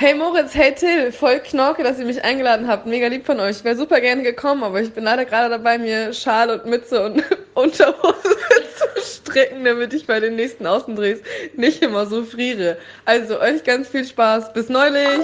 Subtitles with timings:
[0.00, 2.86] Hey Moritz, hey Till, voll Knorke, dass ihr mich eingeladen habt.
[2.86, 3.58] Mega lieb von euch.
[3.58, 7.04] Ich wäre super gerne gekommen, aber ich bin leider gerade dabei, mir Schal und Mütze
[7.04, 7.22] und
[7.54, 11.18] Unterhose zu stricken, damit ich bei den nächsten Außendrehs
[11.54, 12.78] nicht immer so friere.
[13.04, 14.54] Also euch ganz viel Spaß.
[14.54, 15.20] Bis neulich.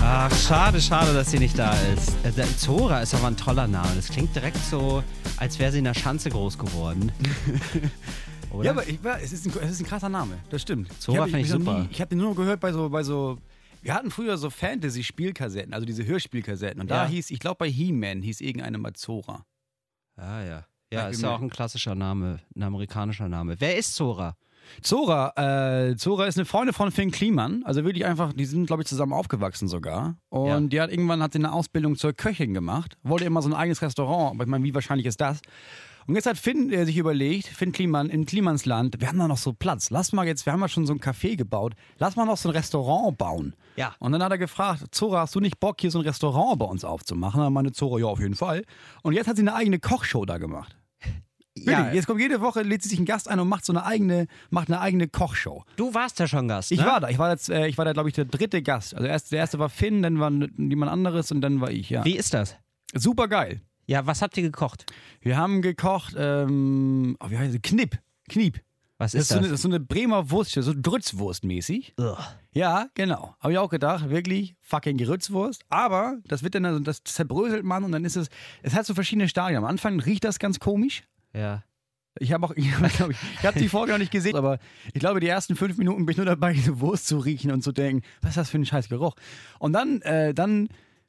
[0.00, 2.10] Ach, schade, schade, dass sie nicht da ist.
[2.24, 3.90] Äh, der Zora ist aber ein toller Name.
[3.96, 5.02] Das klingt direkt so,
[5.36, 7.10] als wäre sie in der Schanze groß geworden.
[8.50, 8.64] Oder?
[8.64, 10.90] Ja, aber ich, es, ist ein, es ist ein krasser Name, das stimmt.
[11.00, 11.80] Zora finde ich, ich super.
[11.80, 13.38] Nie, ich habe den nur gehört bei so, bei so
[13.82, 16.80] wir hatten früher so Fantasy-Spielkassetten, also diese Hörspielkassetten.
[16.80, 17.04] Und ja.
[17.04, 19.44] da hieß, ich glaube bei He-Man hieß irgendeine mal Zora.
[20.16, 20.64] Ah ja.
[20.92, 23.56] Ja, ist ja auch ein klassischer Name, ein amerikanischer Name.
[23.58, 24.36] Wer ist Zora?
[24.82, 25.32] Zora,
[25.90, 27.62] äh, Zora ist eine Freundin von Finn Kliman.
[27.64, 30.16] Also wirklich einfach, die sind, glaube ich, zusammen aufgewachsen sogar.
[30.28, 30.60] Und ja.
[30.60, 32.96] die hat irgendwann hat sie eine Ausbildung zur Köchin gemacht.
[33.02, 34.34] Wollte immer so ein eigenes Restaurant.
[34.34, 35.40] Aber ich meine, wie wahrscheinlich ist das?
[36.08, 39.36] Und jetzt hat Finn äh, sich überlegt, Finn Kliman in Klimansland, wir haben da noch
[39.36, 39.90] so Platz.
[39.90, 42.48] Lass mal jetzt, wir haben ja schon so ein Café gebaut, lass mal noch so
[42.48, 43.54] ein Restaurant bauen.
[43.76, 43.94] Ja.
[43.98, 46.64] Und dann hat er gefragt, Zora, hast du nicht Bock, hier so ein Restaurant bei
[46.64, 47.42] uns aufzumachen?
[47.42, 48.64] Dann meinte Zora, ja, auf jeden Fall.
[49.02, 50.74] Und jetzt hat sie eine eigene Kochshow da gemacht.
[51.60, 51.92] Ja.
[51.92, 54.28] Jetzt kommt jede Woche, lädt sie sich einen Gast ein und macht so eine eigene,
[54.48, 55.64] macht eine eigene Kochshow.
[55.74, 56.70] Du warst ja schon Gast.
[56.70, 56.86] Ich ne?
[56.86, 57.08] war da.
[57.08, 58.94] Ich war, jetzt, äh, ich war da, glaube ich, der dritte Gast.
[58.94, 62.04] Also erst, der erste war Finn, dann war jemand anderes und dann war ich, ja.
[62.04, 62.54] Wie ist das?
[62.94, 63.60] Super geil.
[63.88, 64.84] Ja, was habt ihr gekocht?
[65.22, 67.62] Wir haben gekocht, ähm, oh, wie heißt es?
[67.62, 67.98] Knipp.
[68.28, 68.60] Kniep.
[68.98, 69.22] Was ist das?
[69.22, 69.34] Ist das?
[69.34, 71.94] So eine, das ist so eine Bremer Wurst, so Drützwurst-mäßig.
[72.52, 73.34] Ja, genau.
[73.40, 75.64] Habe ich auch gedacht, wirklich fucking Grützwurst.
[75.70, 78.28] Aber das wird dann, also das zerbröselt man und dann ist es,
[78.62, 79.56] es hat so verschiedene Stadien.
[79.56, 81.04] Am Anfang riecht das ganz komisch.
[81.32, 81.64] Ja.
[82.18, 83.00] Ich habe auch, ich, ich,
[83.38, 84.58] ich habe die Folge noch nicht gesehen, aber
[84.92, 87.62] ich glaube, die ersten fünf Minuten bin ich nur dabei, diese Wurst zu riechen und
[87.62, 89.14] zu denken, was ist das für ein scheiß Geruch?
[89.58, 90.68] Und dann, äh, dann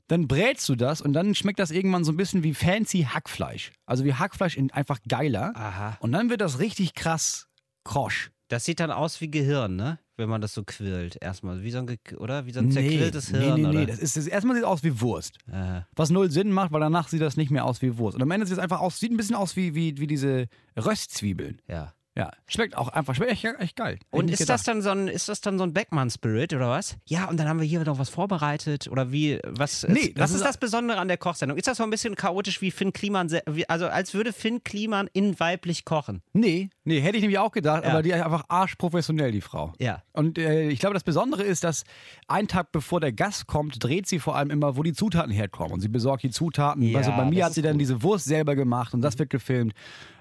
[0.09, 3.71] dann brätst du das und dann schmeckt das irgendwann so ein bisschen wie fancy Hackfleisch.
[3.85, 5.55] Also wie Hackfleisch in einfach geiler.
[5.55, 5.97] Aha.
[6.01, 7.47] Und dann wird das richtig krass
[7.83, 8.31] krosch.
[8.47, 9.99] Das sieht dann aus wie Gehirn, ne?
[10.17, 11.17] Wenn man das so quillt.
[11.21, 11.61] Erstmal.
[11.61, 12.47] Wie so ein, oder?
[12.47, 13.61] Wie so ein zerquilltes nee, Hirn.
[13.61, 13.85] Nee, nee, nee.
[13.85, 15.37] Das ist, das erstmal sieht es aus wie Wurst.
[15.51, 15.87] Aha.
[15.95, 18.15] Was null Sinn macht, weil danach sieht das nicht mehr aus wie Wurst.
[18.15, 20.47] Und am Ende sieht es einfach aus, sieht ein bisschen aus wie, wie, wie diese
[20.75, 21.61] Röstzwiebeln.
[21.67, 21.93] Ja.
[22.17, 23.99] Ja, schmeckt auch einfach, schmeckt echt, echt geil.
[24.09, 26.97] Und ist das, dann so ein, ist das dann so ein Beckmann-Spirit oder was?
[27.05, 30.37] Ja, und dann haben wir hier noch was vorbereitet oder wie, was, nee, was ist,
[30.37, 31.57] ist das Besondere an der Kochsendung?
[31.57, 33.29] Ist das so ein bisschen chaotisch wie Finn Kliman,
[33.67, 36.21] also als würde Finn Kliman in weiblich kochen?
[36.33, 37.91] Nee, nee, hätte ich nämlich auch gedacht, ja.
[37.91, 39.73] aber die ist einfach arschprofessionell, die Frau.
[39.79, 40.03] Ja.
[40.11, 41.83] Und äh, ich glaube, das Besondere ist, dass
[42.27, 45.73] ein Tag bevor der Gast kommt, dreht sie vor allem immer, wo die Zutaten herkommen.
[45.73, 46.81] Und sie besorgt die Zutaten.
[46.81, 47.69] Ja, also bei mir hat sie gut.
[47.69, 49.73] dann diese Wurst selber gemacht und das wird gefilmt.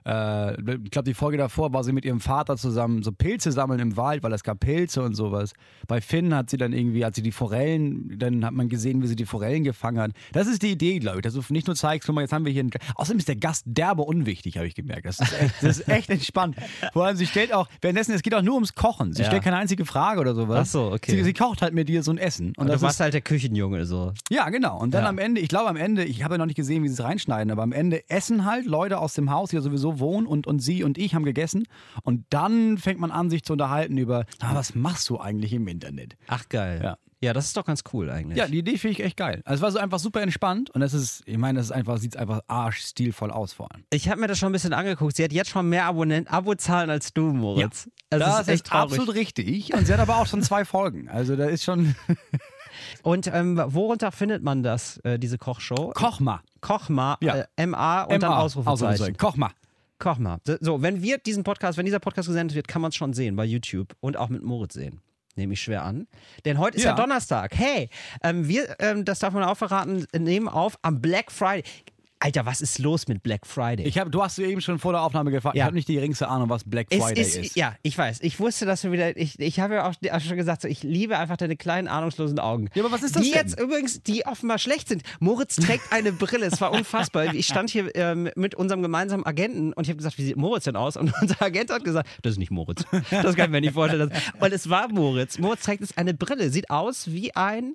[0.08, 3.80] Äh, ich glaube, die Folge davor war sie mit ihrem Vater zusammen so Pilze sammeln
[3.80, 5.52] im Wald, weil es gab Pilze und sowas.
[5.86, 9.06] Bei Finn hat sie dann irgendwie, als sie die Forellen, dann hat man gesehen, wie
[9.06, 10.12] sie die Forellen gefangen hat.
[10.32, 12.46] Das ist die Idee, glaube ich, dass du nicht nur zeigst, guck mal, jetzt haben
[12.46, 12.70] wir hier einen.
[12.94, 15.04] Außerdem ist der Gast derbe unwichtig, habe ich gemerkt.
[15.04, 16.56] Das ist echt, das ist echt entspannt.
[16.92, 19.12] Vor allem, sie stellt auch, währenddessen, es geht auch nur ums Kochen.
[19.12, 19.28] Sie Ja.
[19.28, 20.58] stellt keine einzige Frage oder sowas.
[20.60, 21.10] Ach so, okay.
[21.12, 22.48] Sie, sie kocht halt mit dir so ein Essen.
[22.48, 24.12] Und, Und das du warst ist, halt der Küchenjunge so.
[24.30, 24.78] ja, genau.
[24.78, 25.08] Und dann Ja.
[25.08, 27.02] am Ende, ich glaube am Ende, ich habe ja noch nicht gesehen, wie sie es
[27.02, 30.46] reinschneiden, aber am Ende essen halt Leute aus dem Haus, die ja sowieso wohnen und,
[30.46, 31.64] und sie und ich haben gegessen.
[32.02, 35.66] Und dann fängt man an, sich zu unterhalten über, na, was machst du eigentlich im
[35.68, 36.16] Internet?
[36.26, 36.80] Ach geil.
[36.82, 36.96] Ja.
[37.20, 38.38] Ja, das ist doch ganz cool eigentlich.
[38.38, 39.42] Ja, die Idee finde ich echt geil.
[39.44, 41.98] Also es war so einfach super entspannt und das ist, ich meine, das ist einfach,
[41.98, 43.82] sieht einfach arschstilvoll aus vor allem.
[43.90, 45.16] Ich habe mir das schon ein bisschen angeguckt.
[45.16, 47.88] Sie hat jetzt schon mehr Abonnenten, Abozahlen als du, Moritz.
[48.10, 48.92] Also das das ist echt traurig.
[48.92, 49.74] absolut richtig.
[49.74, 51.08] Und sie hat aber auch schon zwei Folgen.
[51.08, 51.96] Also da ist schon,
[53.02, 55.90] Und ähm, worunter findet man das, äh, diese Kochshow?
[55.94, 56.40] koch mal.
[56.60, 57.44] Kochma, Ja.
[57.56, 59.16] äh, MA und dann Ausrufezeichen.
[59.16, 59.50] Koch mal.
[59.98, 60.38] Kochma.
[60.60, 63.34] So, wenn wir diesen Podcast, wenn dieser Podcast gesendet wird, kann man es schon sehen
[63.34, 65.00] bei YouTube und auch mit Moritz sehen.
[65.38, 66.08] Nehme ich schwer an.
[66.44, 66.96] Denn heute ist ja, Ja.
[66.96, 67.56] Donnerstag.
[67.56, 67.88] Hey,
[68.24, 71.62] ähm, wir, ähm, das darf man auch verraten, nehmen auf am Black Friday.
[72.20, 73.86] Alter, was ist los mit Black Friday?
[73.86, 75.54] Ich hab, du hast eben schon vor der Aufnahme gefragt.
[75.54, 75.62] Ja.
[75.62, 77.56] Ich habe nicht die geringste Ahnung, was Black Friday ist, ist.
[77.56, 78.20] Ja, ich weiß.
[78.22, 79.16] Ich wusste, dass du wieder.
[79.16, 82.40] Ich, ich habe ja auch auch schon gesagt, so, ich liebe einfach deine kleinen, ahnungslosen
[82.40, 82.70] Augen.
[82.74, 83.40] Ja, aber was ist das Die denn?
[83.40, 85.02] jetzt übrigens, die offenbar schlecht sind.
[85.20, 86.46] Moritz trägt eine Brille.
[86.46, 87.34] Es war unfassbar.
[87.34, 90.64] Ich stand hier ähm, mit unserem gemeinsamen Agenten und ich habe gesagt, wie sieht Moritz
[90.64, 90.96] denn aus?
[90.96, 92.84] Und unser Agent hat gesagt, das ist nicht Moritz.
[93.10, 94.10] Das kann ich mir nicht vorstellen.
[94.40, 95.38] Und es war Moritz.
[95.38, 96.50] Moritz trägt jetzt eine Brille.
[96.50, 97.74] Sieht aus wie ein.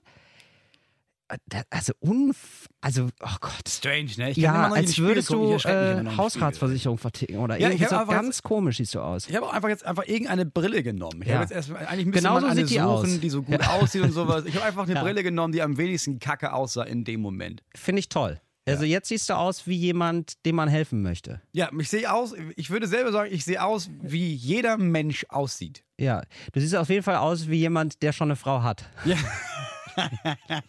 [1.69, 3.67] Also, unf also, oh Gott.
[3.67, 4.31] Strange, ne?
[4.31, 8.93] Ich Ja, als würdest du äh, Hausratsversicherung verticken oder Ja, irgendwie so ganz komisch siehst
[8.93, 9.27] du aus.
[9.29, 11.21] Ich habe auch einfach jetzt einfach irgendeine Brille genommen.
[11.21, 11.35] Ich Ja.
[11.35, 13.19] habe jetzt erst eigentlich müsste Genau man so eine die suchen, aus.
[13.21, 14.45] die so gut aussieht und sowas.
[14.45, 15.01] Ich habe einfach eine Ja.
[15.01, 17.63] Brille genommen, die am wenigsten kacke aussah in dem Moment.
[17.75, 18.39] Finde ich toll.
[18.65, 21.41] Also jetzt siehst du aus wie jemand, dem man helfen möchte.
[21.51, 25.83] Ja, ich sehe aus, ich würde selber sagen, ich sehe aus, wie jeder Mensch aussieht.
[25.99, 26.21] Ja,
[26.53, 28.85] du siehst auf jeden Fall aus wie jemand, der schon eine Frau hat.
[29.05, 29.15] Ja.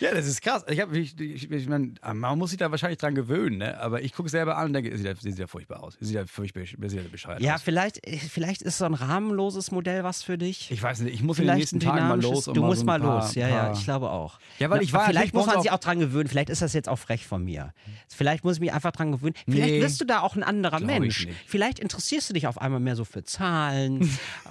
[0.00, 0.64] Ja, das ist krass.
[0.68, 3.80] Ich hab, ich, ich, ich mein, man muss sich da wahrscheinlich dran gewöhnen, ne?
[3.80, 5.96] aber ich gucke selber an und denke, sieht ja, sieht ja furchtbar aus.
[6.00, 7.62] Sieht ja furchtbar sieht ja bescheuert Ja, aus.
[7.62, 10.70] vielleicht, vielleicht ist so ein rahmenloses Modell was für dich.
[10.70, 12.46] Ich weiß nicht, ich muss in den Vielleicht nächsten ein Tagen mal los.
[12.48, 14.38] und Du musst so mal paar, los, ja, ja, ich glaube auch.
[14.58, 16.28] Ja, weil ich war vielleicht natürlich muss man sich auch- dran gewöhnen.
[16.28, 17.72] Vielleicht ist das jetzt auch frech von mir.
[18.08, 19.34] Vielleicht muss ich mich einfach dran gewöhnen.
[19.48, 19.82] Vielleicht Nee.
[19.82, 21.26] wirst du da auch ein anderer Mensch.
[21.46, 24.08] Vielleicht interessierst du dich auf einmal mehr so für Zahlen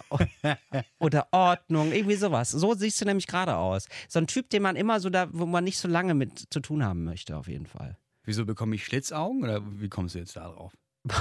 [1.00, 2.52] oder Ordnung, irgendwie sowas.
[2.52, 3.67] So siehst du nämlich gerade aus.
[4.08, 6.60] So ein Typ, den man immer so da, wo man nicht so lange mit zu
[6.60, 7.98] tun haben möchte, auf jeden Fall.
[8.24, 10.74] Wieso bekomme ich Schlitzaugen oder wie kommst du jetzt da drauf?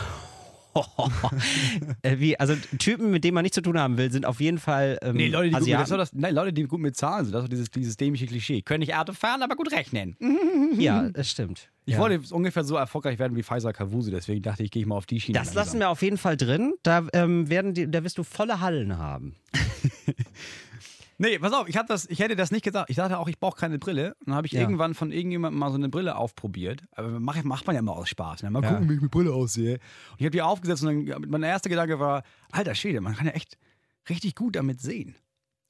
[2.02, 4.58] Äh, Wie, also Typen, mit denen man nichts zu tun haben will, sind auf jeden
[4.58, 5.82] Fall ähm, Nee, Leute, die, gut mit, das Asiaten.
[5.84, 8.26] ist doch das, nein, Leute, die gut mit Zahlen sind, das ist dieses, dieses dämliche
[8.26, 8.62] Klischee.
[8.62, 10.16] Können nicht Auto fahren, aber gut rechnen.
[10.78, 11.70] Ja, das stimmt.
[11.86, 12.00] Ich ja.
[12.00, 15.06] wollte ungefähr so erfolgreich werden wie Pfizer Kavusi, deswegen dachte ich, gehe ich mal auf
[15.06, 15.38] die Schiene.
[15.38, 16.74] Das lassen wir auf jeden Fall drin.
[16.82, 19.36] Da ähm, werden die, da wirst du volle Hallen haben.
[21.18, 22.90] Nee, pass auf, ich, hab das, ich hätte das nicht gesagt.
[22.90, 24.14] Ich dachte auch, ich brauche keine Brille.
[24.20, 24.60] Und dann habe ich Ja.
[24.60, 26.84] irgendwann von irgendjemandem mal so eine Brille aufprobiert.
[26.92, 28.42] Aber mach, macht man ja mal aus Spaß.
[28.42, 28.50] Ne?
[28.50, 28.72] Mal Ja.
[28.72, 29.74] gucken, wie ich mit Brille aussehe.
[29.74, 32.22] Und ich habe die aufgesetzt und dann, mein erster Gedanke war,
[32.52, 33.56] alter Schwede, man kann ja echt
[34.10, 35.16] richtig gut damit sehen.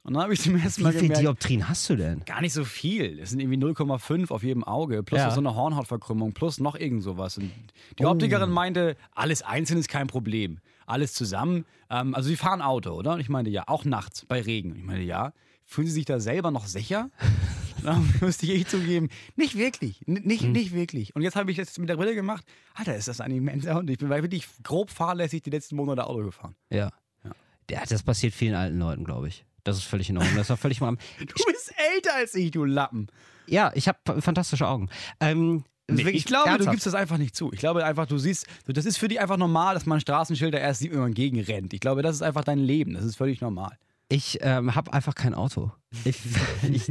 [0.07, 2.25] Und dann habe ich zum ersten Wie Mal viel gemerkt, Dioptrien hast du denn?
[2.25, 3.19] gar nicht so viel.
[3.19, 5.33] Es sind irgendwie 0,5 auf jedem Auge, plus Ja.
[5.33, 7.39] so eine Hornhautverkrümmung, plus noch irgend sowas.
[7.39, 7.51] Und
[7.99, 8.11] die Oh.
[8.11, 10.61] Optikerin meinte, alles einzeln ist kein Problem.
[10.87, 11.65] Alles zusammen.
[11.91, 13.15] Ähm, also sie fahren Auto, oder?
[13.15, 14.71] Und ich meinte, ja, auch nachts bei Regen.
[14.73, 15.33] Und ich meinte, ja.
[15.69, 17.11] Fühlen Sie sich da selber noch sicher?
[17.83, 20.53] Dann müsste ich echt zugeben, nicht wirklich, N nicht, Hm.
[20.53, 21.17] nicht wirklich.
[21.17, 22.45] Und jetzt habe ich das mit der Brille gemacht.
[22.75, 23.91] Alter, ist das ein immenser Hund.
[23.91, 26.55] Ich bin wirklich grob fahrlässig die letzten Monate Auto gefahren.
[26.71, 26.91] Ja.
[27.25, 27.83] ja.
[27.89, 29.45] Das passiert vielen alten Leuten, glaube ich.
[29.67, 30.37] Das ist völlig in Ordnung.
[30.37, 30.97] Das war völlig mal.
[31.19, 33.09] Du bist älter als ich, du Lappen.
[33.47, 34.89] Ja, ich habe fantastische Augen.
[35.21, 36.73] Ähm, Nee, ich glaube, du ernsthaft.
[36.73, 37.53] gibst das einfach nicht zu.
[37.53, 40.81] Ich glaube einfach, du siehst, das ist für dich einfach normal, dass man Straßenschilder erst
[40.81, 41.73] sieht, wenn man gegenrennt.
[41.75, 42.95] Ich glaube, das ist einfach dein Leben.
[42.95, 43.79] Das ist völlig normal.
[44.09, 45.71] Ich ähm, habe einfach kein Auto.
[46.05, 46.19] Ich,
[46.73, 46.91] ich,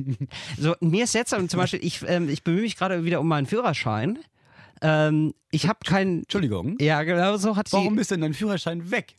[0.58, 3.48] so, mir ist jetzt zum Beispiel, ich, ähm, ich bemühe mich gerade wieder um meinen
[3.48, 4.20] Führerschein.
[4.82, 6.20] Ähm, ich habe keinen.
[6.20, 6.78] Entschuldigung.
[6.80, 9.18] Ja, genau so hat Warum ist denn dein Führerschein weg?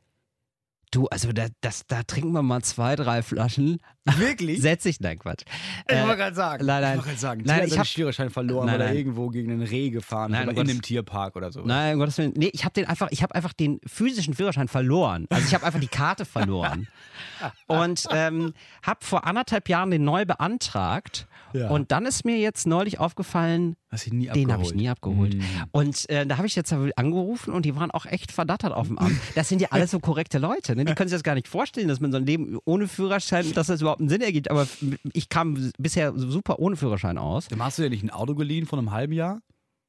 [0.93, 3.79] Du, also da, das, da trinken wir mal zwei, drei Flaschen.
[4.05, 4.61] Wirklich?
[4.63, 5.43] Setz ich, nein, Quatsch.
[5.89, 6.65] Ich Äh, wollte gerade sagen.
[6.65, 6.91] nein, nein.
[6.93, 7.43] Ich wollte gerade sagen.
[7.45, 8.97] Nein, ich ich hab- Führerschein verloren, Nein, er nein.
[8.97, 11.63] irgendwo gegen einen Reh gefahren Nein, oder in einem Tierpark oder so.
[11.65, 12.35] Nein, um Gottes Willen.
[12.37, 15.27] Nee, ich habe den einfach, ich habe einfach den physischen Führerschein verloren.
[15.29, 16.87] Also ich habe einfach die Karte verloren.
[17.67, 18.53] Und ähm,
[18.83, 21.27] habe vor anderthalb Jahren den neu beantragt.
[21.53, 21.71] Ja.
[21.71, 25.37] Und dann ist mir jetzt neulich aufgefallen, den habe ich nie abgeholt.
[25.73, 28.99] Und äh, da habe ich jetzt angerufen und die waren auch echt verdattert auf dem
[28.99, 29.19] Amt.
[29.35, 30.77] Das sind ja alles so korrekte Leute.
[30.77, 30.85] Ne?
[30.85, 33.69] Die können sich das gar nicht vorstellen, dass man so ein Leben ohne Führerschein, dass
[33.69, 34.51] das überhaupt einen Sinn ergibt.
[34.51, 34.67] Aber
[35.13, 37.49] ich kam bisher super ohne Führerschein aus.
[37.49, 39.41] Dann hast du ja nicht ein Auto geliehen von einem halben Jahr?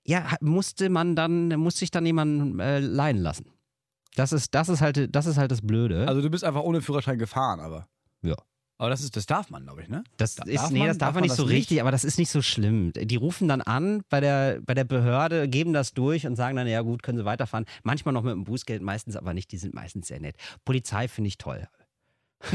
[0.06, 3.52] Ja, musste man dann, musste ich dann jemanden äh, leihen lassen.
[4.16, 6.08] Das ist, das ist halt, das ist halt das Blöde.
[6.08, 7.88] Also du bist einfach ohne Führerschein gefahren, aber.
[8.24, 8.36] Ja.
[8.80, 10.04] Aber das, ist, das darf man, glaube ich, ne?
[10.18, 11.54] das Da- ist, darf nee, man- das darf, darf man nicht so nicht?
[11.54, 12.92] richtig, aber das ist nicht so schlimm.
[12.94, 16.68] Die rufen dann an bei der, bei der Behörde, geben das durch und sagen dann,
[16.68, 17.66] ja gut, können sie weiterfahren.
[17.84, 19.52] Manchmal noch mit dem Bußgeld, meistens aber nicht.
[19.52, 20.36] Die sind meistens sehr nett.
[20.64, 21.68] Polizei finde ich toll.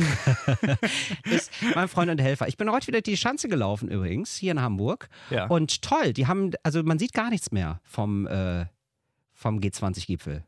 [1.24, 2.46] ist mein Freund und Helfer.
[2.46, 5.08] Ich bin heute wieder die Schanze gelaufen übrigens, hier in Hamburg.
[5.30, 5.46] Ja.
[5.46, 8.66] Und toll, die haben, also man sieht gar nichts mehr vom, äh,
[9.34, 10.44] vom G20-Gipfel.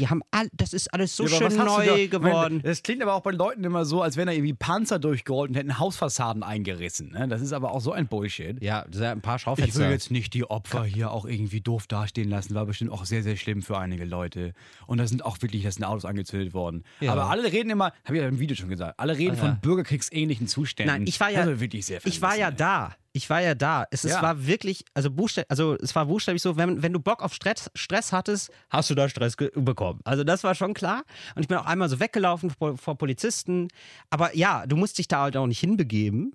[0.00, 2.60] Die haben all, das ist alles so Ja, schön neu da- Ich geworden.
[2.64, 5.56] Das klingt aber auch bei Leuten immer so, als wenn da irgendwie Panzer durchgerollt und
[5.56, 7.10] hätten Hausfassaden eingerissen.
[7.12, 7.28] Ne?
[7.28, 8.62] Das ist aber auch so ein Bullshit.
[8.62, 9.80] ja, das ein paar Ich Schaufenster.
[9.80, 13.22] will jetzt nicht die Opfer hier auch irgendwie doof dastehen lassen, war bestimmt auch sehr,
[13.22, 14.54] sehr schlimm für einige Leute.
[14.86, 16.82] Und da sind auch wirklich, da sind Autos angezündet worden.
[17.00, 17.12] Ja.
[17.12, 19.40] Aber alle reden immer, habe ich ja im Video schon gesagt, alle reden Ja.
[19.42, 20.94] von bürgerkriegsähnlichen Zuständen.
[20.94, 22.94] Nein, ich war ja, Also wirklich sehr ich war ja da.
[23.12, 23.86] Ich war ja da.
[23.90, 24.22] Es, es Ja.
[24.22, 27.70] war wirklich, also buchstäblich, also es war buchstäblich so, wenn, wenn du Bock auf Stress,
[27.74, 30.00] Stress hattest, hast du da Stress bekommen.
[30.04, 31.02] Also das war schon klar.
[31.34, 33.68] Und ich bin auch einmal so weggelaufen vor, vor Polizisten.
[34.10, 36.34] Aber ja, du musst dich da halt auch nicht hinbegeben.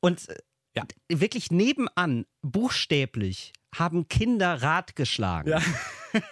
[0.00, 0.36] Und äh,
[0.76, 0.84] Ja.
[1.08, 5.50] wirklich nebenan, buchstäblich, haben Kinder Rad geschlagen.
[5.50, 5.60] Ja.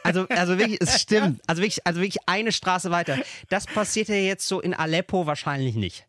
[0.02, 1.40] Also, also wirklich, es stimmt.
[1.46, 3.16] Also wirklich, also wirklich eine Straße weiter.
[3.48, 6.06] Das passiert ja jetzt so in Aleppo wahrscheinlich nicht.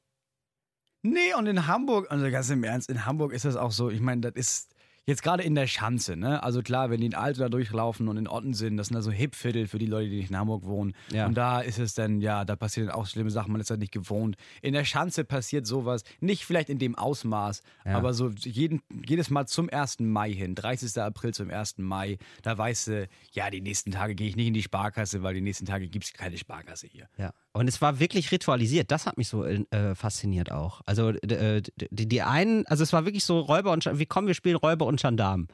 [1.03, 4.01] Nee, und in Hamburg, also ganz im Ernst, in Hamburg ist das auch so, ich
[4.01, 4.67] meine, das ist
[5.07, 6.43] jetzt gerade in der Schanze, ne?
[6.43, 9.09] Also klar, wenn die in Alto da durchlaufen und in Otten sind, das sind also
[9.11, 10.93] Hipviertel für die Leute, die nicht in Hamburg wohnen.
[11.11, 11.25] Ja.
[11.25, 13.91] Und da ist es dann, ja, da passieren auch schlimme Sachen, man ist halt nicht
[13.91, 14.35] gewohnt.
[14.61, 17.97] In der Schanze passiert sowas, nicht vielleicht in dem Ausmaß, Ja.
[17.97, 20.01] aber so jeden, jedes Mal zum 1.
[20.01, 21.01] Mai hin, 30.
[21.01, 21.79] April zum 1.
[21.79, 25.33] Mai, da weißt du, ja, die nächsten Tage gehe ich nicht in die Sparkasse, weil
[25.33, 27.09] die nächsten Tage gibt es keine Sparkasse hier.
[27.17, 27.33] Ja.
[27.53, 28.91] Und es war wirklich ritualisiert.
[28.91, 30.81] Das hat mich so äh, fasziniert auch.
[30.85, 34.33] Also äh, die, die einen, also es war wirklich so Räuber und wie kommen wir
[34.35, 35.47] spielen Räuber und Gendarm.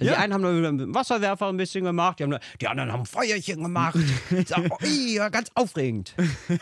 [0.00, 0.14] Die Ja.
[0.14, 3.62] einen haben nur mit dem Wasserwerfer ein bisschen gemacht, die, haben, die anderen haben Feuerchen
[3.62, 3.96] gemacht.
[4.36, 6.14] Ich sag, oh, ganz aufregend.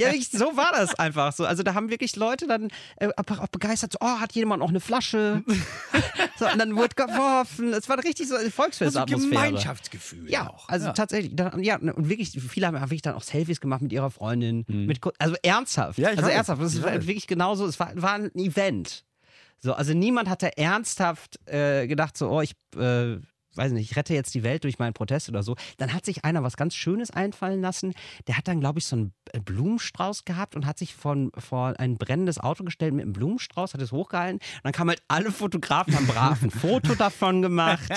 [0.00, 1.44] Ja, wirklich, so war das einfach so.
[1.44, 4.80] Also da haben wirklich Leute dann äh, auch begeistert, so, oh, hat jemand noch eine
[4.80, 5.42] Flasche?
[6.38, 7.72] so, und dann wurde geworfen.
[7.72, 9.30] Es war richtig so eine Volksfestatmosphäre.
[9.34, 13.82] Gemeinschaftsgefühl Ja, also tatsächlich, da, ja, und wirklich, viele haben wirklich dann auch Selfies gemacht
[13.82, 14.64] mit ihrer Freundin.
[14.66, 15.98] Mit, Ko- also ernsthaft.
[15.98, 16.62] Ja, ich also ernsthaft.
[16.62, 19.04] Das war wirklich genauso, es war, war ein Event.
[19.62, 23.18] So, also niemand hatte ernsthaft äh, gedacht, so, oh, ich äh,
[23.56, 25.56] weiß nicht, ich rette jetzt die Welt durch meinen Protest oder so.
[25.78, 27.94] Dann hat sich einer was ganz Schönes einfallen lassen.
[28.26, 31.74] Der hat dann, glaube ich, so einen äh, Blumenstrauß gehabt und hat sich von, vor
[31.78, 34.38] ein brennendes Auto gestellt mit einem Blumenstrauß, hat es hochgehalten.
[34.38, 37.92] Und dann kamen halt alle Fotografen, haben brav ein Foto davon gemacht.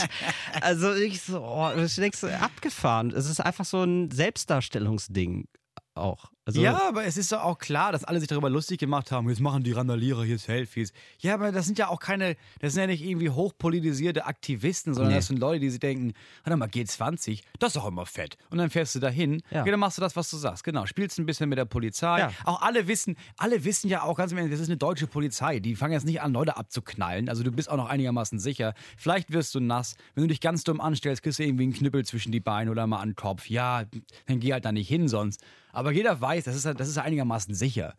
[0.61, 3.11] Also ich so, oh, das du, abgefahren.
[3.11, 5.47] Es ist einfach so ein Selbstdarstellungsding
[5.95, 6.31] auch.
[6.45, 9.29] Also, ja, aber es ist doch auch klar, dass alle sich darüber lustig gemacht haben.
[9.29, 10.91] Jetzt machen die Randalierer hier Selfies.
[11.19, 15.11] Ja, aber das sind ja auch keine, das sind ja nicht irgendwie hochpolitisierte Aktivisten, sondern
[15.13, 15.19] Nee.
[15.19, 18.37] das sind Leute, die sich denken, warte mal, G20, das ist doch immer fett.
[18.49, 19.63] Und dann fährst du dahin, Ja.
[19.63, 20.65] dann machst du das, was du sagst.
[20.65, 22.19] Genau, spielst ein bisschen mit der Polizei.
[22.19, 22.31] Ja.
[22.43, 25.59] Auch alle wissen, alle wissen ja auch ganz im Ernst, das ist eine deutsche Polizei.
[25.59, 27.29] Die fangen jetzt nicht an, Leute abzuknallen.
[27.29, 28.73] Also du bist auch noch einigermaßen sicher.
[28.97, 29.95] Vielleicht wirst du nass.
[30.13, 32.85] Wenn du dich ganz dumm anstellst, kriegst du irgendwie einen Knüppel zwischen die Beine oder
[32.85, 33.49] mal an den Kopf.
[33.49, 33.83] Ja,
[34.25, 35.41] dann geh halt da nicht hin sonst.
[35.75, 37.93] Aber jeder weiß, das ist, das ist einigermaßen sicher.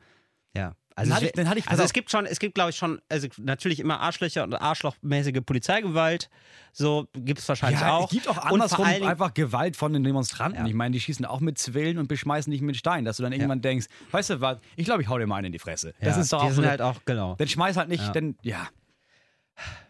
[0.56, 0.74] Ja.
[0.96, 2.70] Also, Dann hatte es- ich- dann hatte ich- also es gibt schon, es gibt glaube
[2.70, 6.30] ich schon, also natürlich immer Arschlöcher und arschlochmäßige Polizeigewalt.
[6.72, 8.04] So gibt es wahrscheinlich Ja, auch.
[8.04, 10.60] es gibt auch andersrum allen einfach Gewalt von den Demonstranten.
[10.60, 10.68] Ja.
[10.68, 13.32] Ich meine, die schießen auch mit Zwillen und beschmeißen dich mit Steinen, dass du dann
[13.32, 15.94] irgendwann denkst, weißt du was, ich glaube, ich hau dir mal einen in die Fresse.
[16.00, 17.34] Das ja, ist doch die auch sind halt auch, genau.
[17.36, 18.12] Dann schmeiß halt nicht, Ja.
[18.12, 18.68] denn ja.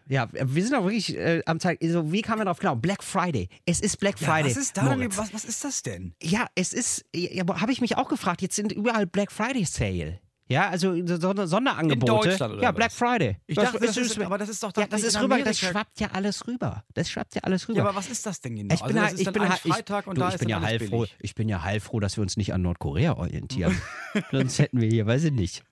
[0.07, 2.59] Ja, wir sind auch wirklich äh, am Tag, so, wie kam man drauf?
[2.59, 3.49] Genau, Black Friday.
[3.65, 4.51] Es ist Black Friday.
[4.51, 6.13] was ist da denn, was, was ist das denn?
[6.21, 10.19] Ja, es ist, ja, habe ich mich auch gefragt, jetzt sind überall Black Friday Sale.
[10.47, 12.11] Ja, also so, so Sonderangebote.
[12.11, 12.71] In Deutschland oder ja?
[12.71, 13.37] Black Friday.
[13.47, 16.09] Ich dachte, das ist- aber das ist doch Ja, das ist rüber, das schwappt ja
[16.13, 16.83] alles rüber.
[16.93, 17.79] Das schwappt ja alles rüber.
[17.79, 18.75] Ja, aber was ist das denn genau?
[18.75, 20.61] Ich bin, also, das ich bin ich, Freitag und du, da ich ist bin ja
[20.61, 21.07] heilfroh.
[21.19, 23.75] Ich bin ja heilfroh, dass wir uns nicht an Nordkorea orientieren.
[24.31, 25.63] Sonst hätten wir hier, weiß ich nicht,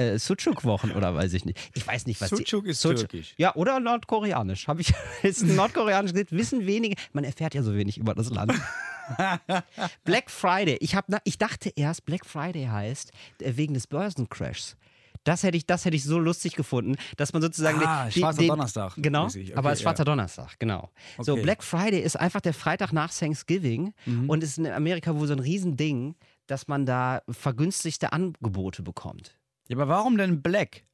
[0.00, 1.58] äh, Sucuk-Wochen oder weiß ich nicht.
[1.74, 3.34] Ich weiß nicht, was Sucuk die, ist türkisch.
[3.36, 4.68] Ja, oder nordkoreanisch.
[4.68, 4.92] Habe ich
[5.22, 6.96] ist nordkoreanisch wissen wenige.
[7.12, 8.52] Man erfährt ja so wenig über das Land.
[10.04, 10.76] Black Friday.
[10.80, 14.76] Ich, hab, ich dachte erst, Black Friday heißt äh, wegen des Börsencrashs.
[15.24, 18.46] Das hätte ich, das hätte ich so lustig gefunden, dass man sozusagen Ah, den, Schwarzer
[18.46, 19.52] Donnerstag Genau, mäßig.
[19.52, 20.04] aber Okay, als Schwarzer ja.
[20.06, 20.90] Donnerstag, genau.
[21.18, 21.42] So Okay.
[21.42, 24.30] Black Friday ist einfach der Freitag nach Thanksgiving Mhm.
[24.30, 26.14] und ist in Amerika wohl so ein Riesending,
[26.46, 29.36] dass man da vergünstigste Angebote bekommt.
[29.70, 30.84] Ja, aber warum denn Black?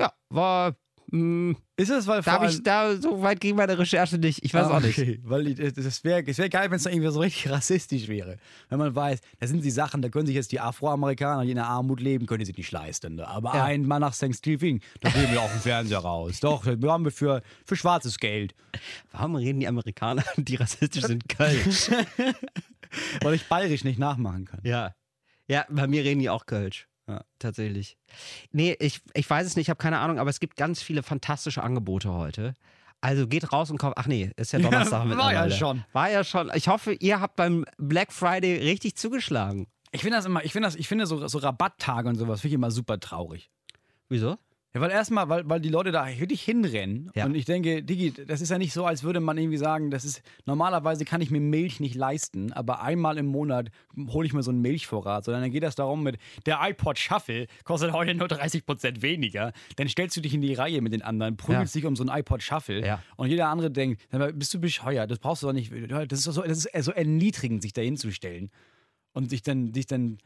[0.00, 0.74] Ja, war.
[1.08, 4.44] Mh, Ist es, weil da vor ich da so weit ging meine Recherche nicht.
[4.44, 4.98] Ich weiß Ah, auch nicht.
[4.98, 5.20] okay.
[5.22, 8.38] Weil ich- das wäre es wär geil, wenn es da irgendwie so richtig rassistisch wäre.
[8.70, 11.56] Wenn man weiß, das sind die Sachen, da können sich jetzt die Afroamerikaner, die in
[11.56, 13.14] der Armut leben, können die sich nicht leisten.
[13.14, 13.28] ne?
[13.28, 13.64] Aber Ja.
[13.66, 16.40] einmal nach Thanksgiving, da geben wir auch den Fernseher raus.
[16.40, 18.56] Doch, wir haben wir für, für schwarzes Geld.
[19.12, 21.88] Warum reden die Amerikaner, die rassistisch sind, Kölsch?
[23.22, 24.60] Weil ich bayerisch nicht nachmachen kann.
[24.64, 24.94] ja.
[25.48, 26.88] Ja, bei mir reden die auch Kölsch.
[27.08, 27.22] Ja.
[27.38, 27.96] Tatsächlich.
[28.50, 31.02] Nee, ich, ich weiß es nicht, ich habe keine Ahnung, aber es gibt ganz viele
[31.02, 32.54] fantastische Angebote heute.
[33.00, 33.96] Also geht raus und kauft.
[33.98, 35.84] Ach nee, ist ja Donnerstag war ja schon.
[35.92, 36.50] War ja schon.
[36.54, 39.68] Ich hoffe, ihr habt beim Black Friday richtig zugeschlagen.
[39.92, 42.52] Ich finde das immer, ich finde das, ich finde so, so Rabatttage und sowas finde
[42.52, 43.50] ich immer super traurig.
[44.08, 44.36] Wieso?
[44.76, 47.10] Ja, weil erstmal, weil, weil die Leute da wirklich hinrennen.
[47.14, 47.24] Ja.
[47.24, 50.04] Und ich denke, Digi, das ist ja nicht so, als würde man irgendwie sagen, das
[50.04, 53.70] ist, normalerweise kann ich mir Milch nicht leisten, aber einmal im Monat
[54.08, 55.24] hole ich mir so einen Milchvorrat.
[55.24, 59.54] Sondern dann geht das darum mit, der iPod Shuffle kostet heute nur 30% weniger.
[59.76, 62.20] Dann stellst du dich in die Reihe mit den anderen, prügelst dich um so einen
[62.20, 62.86] iPod Shuffle.
[62.86, 63.02] Ja.
[63.16, 64.02] Und jeder andere denkt,
[64.34, 65.72] bist du bescheuert, das brauchst du doch nicht.
[65.72, 68.50] Das ist, so, das ist so erniedrigend, sich da hinzustellen.
[69.14, 70.18] Und sich dann, sich dann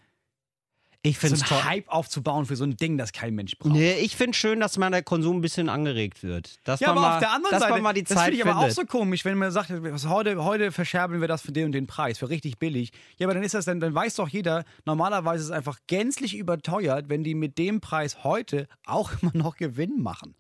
[1.02, 1.64] Ich so finde es einen toll.
[1.70, 3.72] Hype aufzubauen für so ein Ding, das kein Mensch braucht.
[3.72, 6.58] Nee, ich finde schön, dass man der Konsum ein bisschen angeregt wird.
[6.64, 8.52] Dass Ja, man aber mal, auf der anderen Seite, mal die das finde ich aber
[8.52, 8.70] findet.
[8.70, 11.72] auch so komisch, wenn man sagt, was, heute, heute verscherbeln wir das für den und
[11.72, 12.90] den Preis, für richtig billig.
[13.16, 16.36] Ja, aber dann ist das, dann, dann weiß doch jeder, normalerweise ist es einfach gänzlich
[16.36, 20.34] überteuert, wenn die mit dem Preis heute auch immer noch Gewinn machen.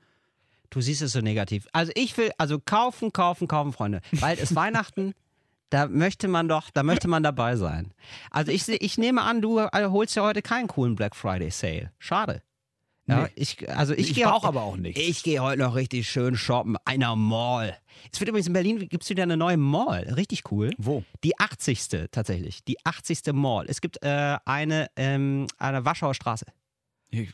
[0.68, 1.66] Du siehst es so negativ.
[1.72, 4.02] Also ich will, also kaufen, kaufen, kaufen, Freunde.
[4.20, 5.14] Bald ist Weihnachten.
[5.70, 7.92] Da möchte man doch, da möchte man dabei sein.
[8.30, 11.92] Also ich, ich nehme an, du äh, holst ja heute keinen coolen Black Friday Sale.
[11.98, 12.42] Schade.
[13.06, 13.28] Ja, Nee.
[13.34, 15.00] ich, also ich, Ich gehe auch- aber auch nichts.
[15.00, 16.76] Ich gehe heute noch richtig schön shoppen.
[16.84, 17.76] Einer Mall.
[18.12, 20.02] Es wird übrigens in Berlin, gibt es wieder eine neue Mall.
[20.16, 20.70] Richtig cool.
[20.78, 21.02] Wo?
[21.24, 22.08] Die 80.
[22.12, 22.62] tatsächlich.
[22.64, 23.32] Die 80.
[23.32, 23.66] Mall.
[23.68, 26.46] Es gibt äh, eine, ähm, eine Warschauer Straße.
[27.10, 27.30] Ich,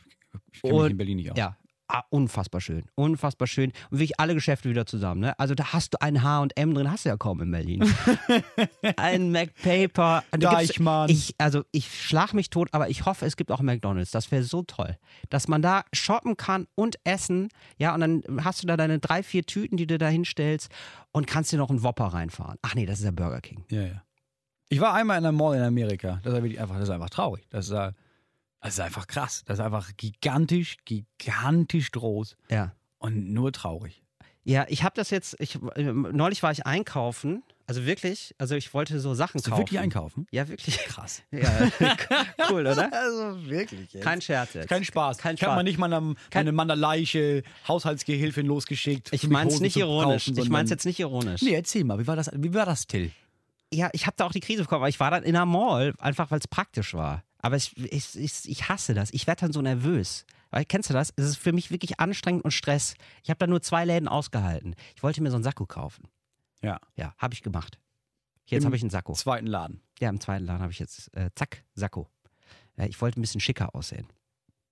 [0.53, 1.37] ich kenne mich in Berlin nicht aus.
[1.37, 1.57] Ja.
[1.89, 2.85] Ah, unfassbar schön.
[2.95, 3.71] Unfassbar schön.
[3.89, 5.21] Und wirklich alle Geschäfte wieder zusammen.
[5.21, 5.39] Ne?
[5.39, 7.81] Also da hast du ein H&M drin, hast du ja kaum in Berlin.
[8.97, 11.09] ein gibt's- Deichmann.
[11.09, 14.11] Ich, also ich schlag mich tot, aber ich hoffe, es gibt auch McDonalds.
[14.11, 14.97] Das wäre so toll.
[15.29, 17.49] Dass man da shoppen kann und essen.
[17.77, 20.69] Ja, und dann hast du da deine drei, vier Tüten, die du da hinstellst
[21.11, 22.57] und kannst dir noch einen Whopper reinfahren.
[22.61, 23.63] Ach nee, das ist ja Burger King.
[23.69, 24.03] Ja, ja.
[24.69, 26.19] Ich war einmal in einem Mall in Amerika.
[26.23, 27.45] Das ist einfach, das ist einfach traurig.
[27.49, 27.93] Das ist, äh,
[28.67, 29.43] das ist einfach krass.
[29.45, 32.73] Das ist einfach gigantisch, gigantisch groß Ja.
[32.99, 34.01] und nur traurig.
[34.43, 38.73] Ja, ich habe das jetzt, ich, äh, neulich war ich einkaufen, also wirklich, also ich
[38.73, 39.59] wollte so Sachen du kaufen.
[39.61, 40.25] wirklich einkaufen?
[40.31, 40.77] Ja, wirklich.
[40.85, 41.21] Krass.
[41.31, 41.67] Ja,
[42.49, 42.91] cool, oder?
[42.93, 44.03] Also wirklich jetzt.
[44.03, 44.69] Kein Scherz jetzt.
[44.69, 45.17] Kein Spaß.
[45.17, 45.55] Kein ich habe Spaß.
[45.57, 49.09] mal nicht mal eine, meine Mandaleiche Haushaltsgehilfin losgeschickt.
[49.11, 50.27] Ich meine es nicht ironisch.
[50.27, 51.41] kaufen, ich meine es jetzt nicht ironisch.
[51.41, 53.11] Nee, erzähl mal, wie war das, wie war das Till?
[53.73, 55.93] Ja, ich habe da auch die Krise bekommen, aber ich war dann in einer Mall,
[55.99, 57.21] einfach weil es praktisch war.
[57.47, 59.09] Aber ich, ich, ich, ich hasse das.
[59.13, 60.25] Ich werde dann so nervös.
[60.49, 61.13] Weil, kennst du das?
[61.15, 62.95] Es ist für mich wirklich anstrengend und Stress.
[63.23, 64.75] Ich habe da nur zwei Läden ausgehalten.
[64.97, 66.09] Ich wollte mir so einen Sakko kaufen.
[66.61, 66.77] Ja.
[66.97, 67.79] Ja, habe ich gemacht.
[68.47, 69.13] Jetzt Im habe ich einen Sakko.
[69.13, 69.79] Zweiten Laden.
[69.97, 72.09] Ja, im zweiten Laden habe ich jetzt, äh, zack, Sakko.
[72.75, 74.07] Ja, ich wollte ein bisschen schicker aussehen.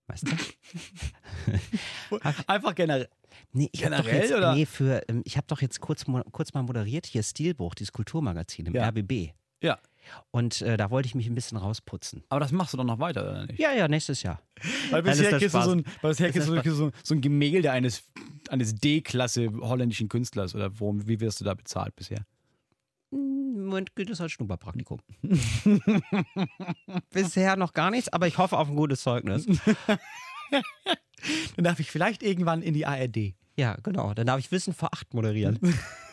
[0.08, 2.20] Weißt du?
[2.48, 3.08] Einfach generell.
[3.54, 4.54] Nee, ich habe doch Generell, jetzt, oder?
[4.54, 6.04] nee, für, ähm, ich habe doch jetzt kurz,
[6.34, 8.90] kurz mal moderiert hier Stilbruch, dieses Kulturmagazin im Ja.
[8.90, 9.32] RBB.
[9.64, 9.80] Ja.
[10.32, 12.24] Und äh, da wollte ich mich ein bisschen rausputzen.
[12.30, 13.60] Aber das machst du doch noch weiter, oder nicht?
[13.60, 14.42] Ja, ja, nächstes Jahr.
[14.90, 17.22] Weil bisher das kriegst du so ein, weil bisher kriegst das du so, so ein
[17.22, 18.04] Gemälde eines,
[18.50, 20.56] eines D-Klasse holländischen Künstlers.
[20.56, 22.26] Oder worum, wie wirst du da bezahlt bisher?
[23.12, 25.00] Im Moment gilt es als Schnupperpraktikum.
[27.12, 29.46] Bisher noch gar nichts, aber ich hoffe auf ein gutes Zeugnis.
[31.56, 33.34] Dann darf ich vielleicht irgendwann in die ARD.
[33.58, 34.14] Ja, genau.
[34.14, 35.60] Dann darf ich Wissen vor acht moderieren.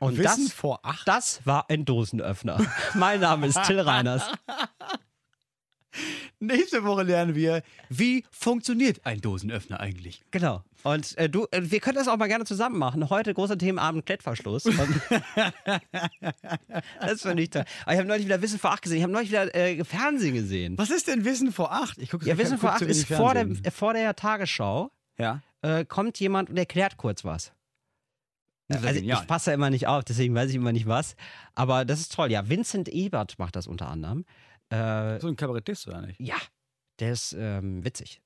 [0.00, 1.06] Und Wissen das, vor acht.
[1.06, 2.58] das war ein Dosenöffner.
[2.94, 4.22] Mein Name ist Till Reiners.
[6.40, 10.22] Nächste Woche lernen wir, wie funktioniert ein Dosenöffner eigentlich.
[10.32, 10.64] Genau.
[10.82, 13.10] Und äh, du, äh, wir können das auch mal gerne zusammen machen.
[13.10, 14.64] Heute großer Themenabend Klettverschluss.
[17.00, 17.64] Das finde ich toll.
[17.82, 18.98] Aber ich habe neulich wieder Wissen vor acht gesehen.
[18.98, 20.78] Ich habe neulich wieder äh, Fernsehen gesehen.
[20.78, 21.98] Was ist denn Wissen vor acht?
[21.98, 24.90] Ich gucke Ja, Wissen vor acht ist vor der, vor der Tagesschau.
[25.18, 25.42] Ja.
[25.60, 27.52] Äh, kommt jemand und erklärt kurz was.
[28.76, 29.20] Also genial.
[29.22, 31.16] ich passe immer nicht auf, deswegen weiß ich immer nicht was.
[31.54, 32.30] Aber das ist toll.
[32.30, 34.24] Ja, Vincent Ebert macht das unter anderem.
[34.70, 36.20] Äh, So ein Kabarettist oder nicht?
[36.20, 36.36] ja,
[37.00, 38.20] der ist ähm, witzig.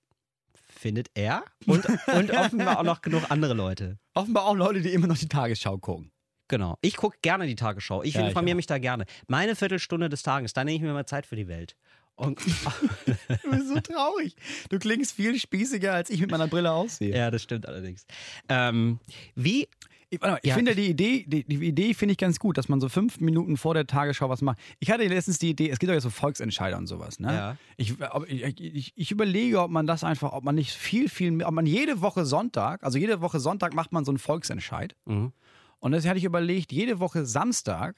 [0.69, 1.43] Findet er.
[1.67, 3.99] Und, und offenbar auch noch genug andere Leute.
[4.15, 6.11] Offenbar auch Leute, die immer noch die Tagesschau gucken.
[6.49, 6.77] Genau.
[6.83, 8.03] Ich gucke gerne die Tagesschau.
[8.03, 9.07] Ich Ja, informiere mich da gerne.
[9.27, 11.75] Meine Viertelstunde des Tages, da nehme ich mir mal Zeit für die Welt.
[12.15, 12.39] Und,
[13.43, 14.37] Du bist so traurig.
[14.71, 17.15] Du klingst viel spießiger, als ich mit meiner Brille aussehe.
[17.17, 18.07] ja, das stimmt allerdings.
[18.49, 19.01] Ähm,
[19.35, 19.69] wie
[20.09, 20.55] Ich, mal, ich Ja.
[20.55, 23.57] finde die Idee, die, die Idee finde ich ganz gut, dass man so fünf Minuten
[23.57, 24.59] vor der Tagesschau was macht.
[24.79, 27.33] Ich hatte letztens die Idee, es gibt doch jetzt so Volksentscheider und sowas, ne?
[27.33, 27.57] Ja.
[27.77, 31.33] Ich, ob- ich, ich, ich überlege, ob man das einfach, ob man nicht viel, viel
[31.33, 34.95] mehr, ob man jede Woche Sonntag, also jede Woche Sonntag macht man so einen Volksentscheid.
[35.07, 35.33] Mhm.
[35.81, 37.97] Und das hatte ich überlegt, jede Woche Samstag,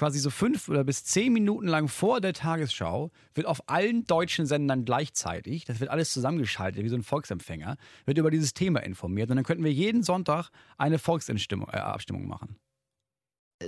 [0.00, 4.46] quasi so fünf oder bis zehn Minuten lang vor der Tagesschau, wird auf allen deutschen
[4.46, 9.28] Sendern gleichzeitig, das wird alles zusammengeschaltet, wie so ein Volksempfänger, wird über dieses Thema informiert.
[9.28, 12.56] Und dann könnten wir jeden Sonntag eine Volksabstimmung äh, machen.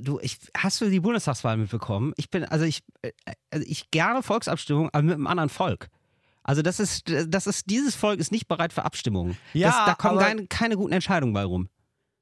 [0.01, 2.14] Du, ich, hast du die Bundestagswahl mitbekommen?
[2.16, 3.12] Ich bin, also ich, äh,
[3.51, 5.90] also ich gerne Volksabstimmung, aber mit einem anderen Volk.
[6.45, 9.37] Also das ist, das ist, dieses Volk ist nicht bereit für Abstimmungen.
[9.53, 11.68] Ja, das, da kommen keine, keine guten Entscheidungen bei rum.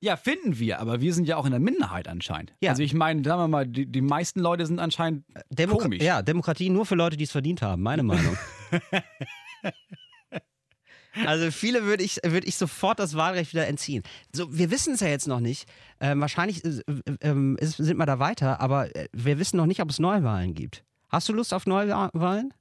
[0.02, 2.54] Ja, finden wir, aber wir sind ja auch in der Minderheit anscheinend.
[2.60, 2.70] Ja.
[2.70, 6.02] Also ich meine, sagen wir mal, die, die meisten Leute sind anscheinend Demokra komisch.
[6.02, 8.36] Ja, Demokratie nur für Leute, die es verdient haben, meine Meinung.
[11.26, 14.02] Also viele würde ich, würde ich sofort das Wahlrecht wieder entziehen.
[14.32, 15.68] So, wir wissen es ja jetzt noch nicht.
[16.00, 16.80] Ähm, wahrscheinlich äh,
[17.20, 20.54] ähm, ist, sind wir da weiter, aber äh, wir wissen noch nicht, ob es Neuwahlen
[20.54, 20.84] gibt.
[21.08, 22.54] Hast du Lust auf Neuwahlen?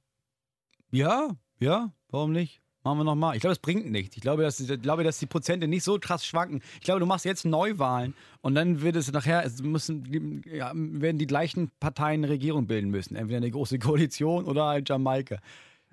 [0.90, 1.28] Ja,
[1.60, 2.59] ja, warum nicht?
[2.82, 3.36] Machen wir nochmal.
[3.36, 4.16] Ich glaube, es bringt nichts.
[4.16, 6.62] Ich glaube, dass, ich glaube, dass die Prozente nicht so krass schwanken.
[6.74, 11.18] Ich glaube, du machst jetzt Neuwahlen und dann wird es nachher, es müssen, ja, werden
[11.18, 13.16] die gleichen Parteien eine Regierung bilden müssen.
[13.16, 15.38] Entweder eine große Koalition oder halt Jamaika.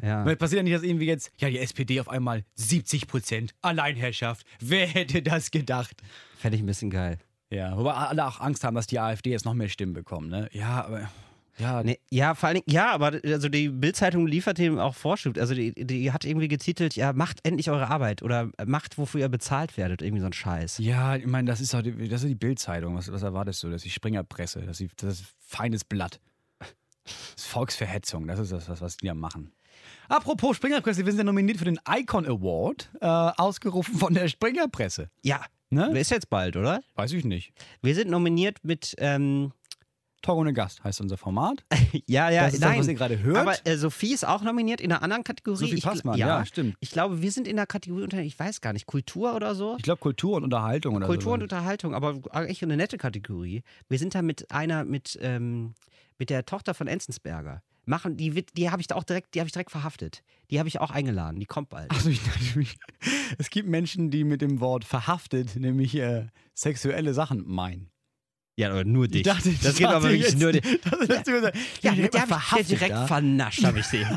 [0.02, 0.26] Ja.
[0.26, 4.45] Weil passiert ja nicht, dass irgendwie jetzt, ja, die SPD auf einmal 70 Prozent, Alleinherrschaft.
[4.60, 6.02] Wer hätte das gedacht?
[6.38, 7.17] Fände ich ein bisschen geil.
[7.50, 10.50] Ja, wobei alle auch Angst haben, dass die AfD jetzt noch mehr Stimmen bekommt, ne?
[10.52, 11.10] Ja, aber.
[11.60, 15.38] Ja, Nee, ja, vor allen Dingen, ja, aber also die Bild-Zeitung liefert dem auch Vorschub.
[15.38, 19.30] Also die, die hat irgendwie getitelt, ja, macht endlich eure Arbeit oder macht, wofür ihr
[19.30, 20.02] bezahlt werdet.
[20.02, 20.78] Irgendwie so ein Scheiß.
[20.80, 22.96] Ja, ich meine, das ist doch die, das ist die Bildzeitung.
[22.96, 23.67] Was, was erwartest du?
[23.70, 24.62] Das ist die Springerpresse.
[24.62, 26.20] Das ist, das ist feines Blatt.
[26.60, 26.65] Das
[27.38, 28.28] ist Volksverhetzung.
[28.28, 29.54] Das ist das, was, die da machen.
[30.10, 35.10] Apropos Springerpresse, wir sind ja nominiert für den Icon Award, äh, ausgerufen von der Springerpresse.
[35.24, 36.00] Ja, Ne?
[36.00, 36.82] ist jetzt bald, oder?
[36.96, 37.52] Weiß ich nicht.
[37.82, 39.52] Wir sind nominiert mit, ähm,
[40.21, 41.63] Talk ohne Gast heißt unser Format.
[42.08, 42.80] ja, ja, Das ist das, nein.
[42.80, 43.38] was ihr gerade hört?
[43.38, 45.69] Aber äh, Sophie ist auch nominiert in einer anderen Kategorie.
[45.69, 46.75] Sophie Passmann, ja, stimmt.
[46.80, 49.75] Ich glaube, wir sind in der Kategorie unter, ich weiß gar nicht, Kultur oder so.
[49.77, 51.43] Ich glaube Kultur und Unterhaltung oder Kultur und so.
[51.43, 53.63] Unterhaltung, aber eigentlich eine nette Kategorie.
[53.89, 55.75] Wir sind da mit einer, mit, ähm,
[56.17, 57.62] mit der Tochter von Enzensberger.
[57.86, 60.21] Machen, die, die habe ich da auch direkt, die habe ich direkt verhaftet.
[60.51, 61.89] Die habe ich auch eingeladen, die kommt bald.
[61.91, 62.65] Also ich dachte,
[63.38, 67.89] es gibt Menschen, die mit dem Wort verhaftet, nämlich äh, sexuelle Sachen meinen.
[68.58, 69.17] Ja, aber nur dich.
[69.17, 70.63] Ich dachte, das geht aber wirklich nur dich.
[71.82, 73.08] Ja, mit der habe ich verhaftet direkt da.
[73.08, 74.04] vernascht, habe ich sie.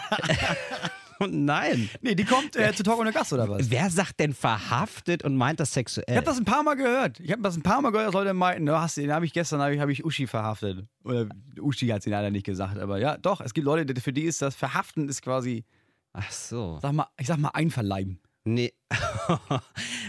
[1.20, 1.90] Und nein.
[2.00, 3.70] Nee, die kommt äh, zu Talk ohne Gast oder was?
[3.70, 6.06] Wer sagt denn verhaftet und meint das sexuell?
[6.08, 7.20] Ich habe das ein paar Mal gehört.
[7.20, 9.34] Ich habe das ein paar Mal gehört, dass Leute meinten, du hast den habe ich
[9.34, 10.86] gestern habe ich, hab ich Uschi verhaftet.
[11.04, 11.28] Oder
[11.60, 14.40] Uschi hat sie leider nicht gesagt, aber ja, doch, es gibt Leute, für die ist
[14.40, 15.66] das Verhaften ist quasi,
[16.14, 16.78] Ach so.
[16.80, 18.18] sag mal, ich sag mal einverleiben.
[18.44, 18.72] Nee.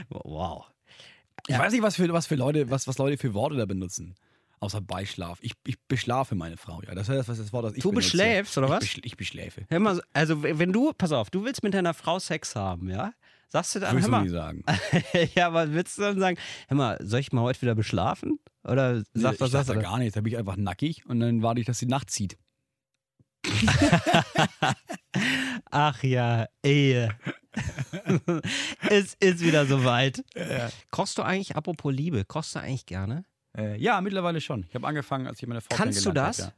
[0.07, 0.70] wow.
[1.47, 4.15] Ich weiß nicht, was für, was für Leute, was, was Leute für Worte da benutzen.
[4.59, 5.39] Außer Beischlaf.
[5.41, 6.93] Ich, ich beschlafe meine Frau, ja.
[6.93, 8.11] Das ist das, was das Wort, das ich Du benutze.
[8.11, 8.79] beschläfst, oder ich was?
[8.81, 9.65] Beschl ich beschläfe.
[9.69, 13.11] Hör mal, also wenn du, pass auf, du willst mit deiner Frau Sex haben, ja?
[13.47, 14.63] Sagst du dann, Willst hör du nie mal, sagen.
[15.35, 18.39] ja, aber willst du dann sagen, hör mal, soll ich mal heute wieder beschlafen?
[18.63, 20.13] Oder Nee, sag ich das, sag das, da gar nichts.
[20.13, 22.37] Da bin ich einfach nackig und dann warte ich, dass sie Nacht zieht.
[25.71, 27.09] Ach ja, Ehe.
[28.89, 30.23] es ist wieder soweit.
[30.89, 33.25] Kochst du eigentlich, apropos Liebe, kochst du eigentlich gerne?
[33.57, 34.65] Äh, ja, mittlerweile schon.
[34.69, 36.39] Ich habe angefangen, als ich meine Frau Kannst du das?
[36.39, 36.53] hab,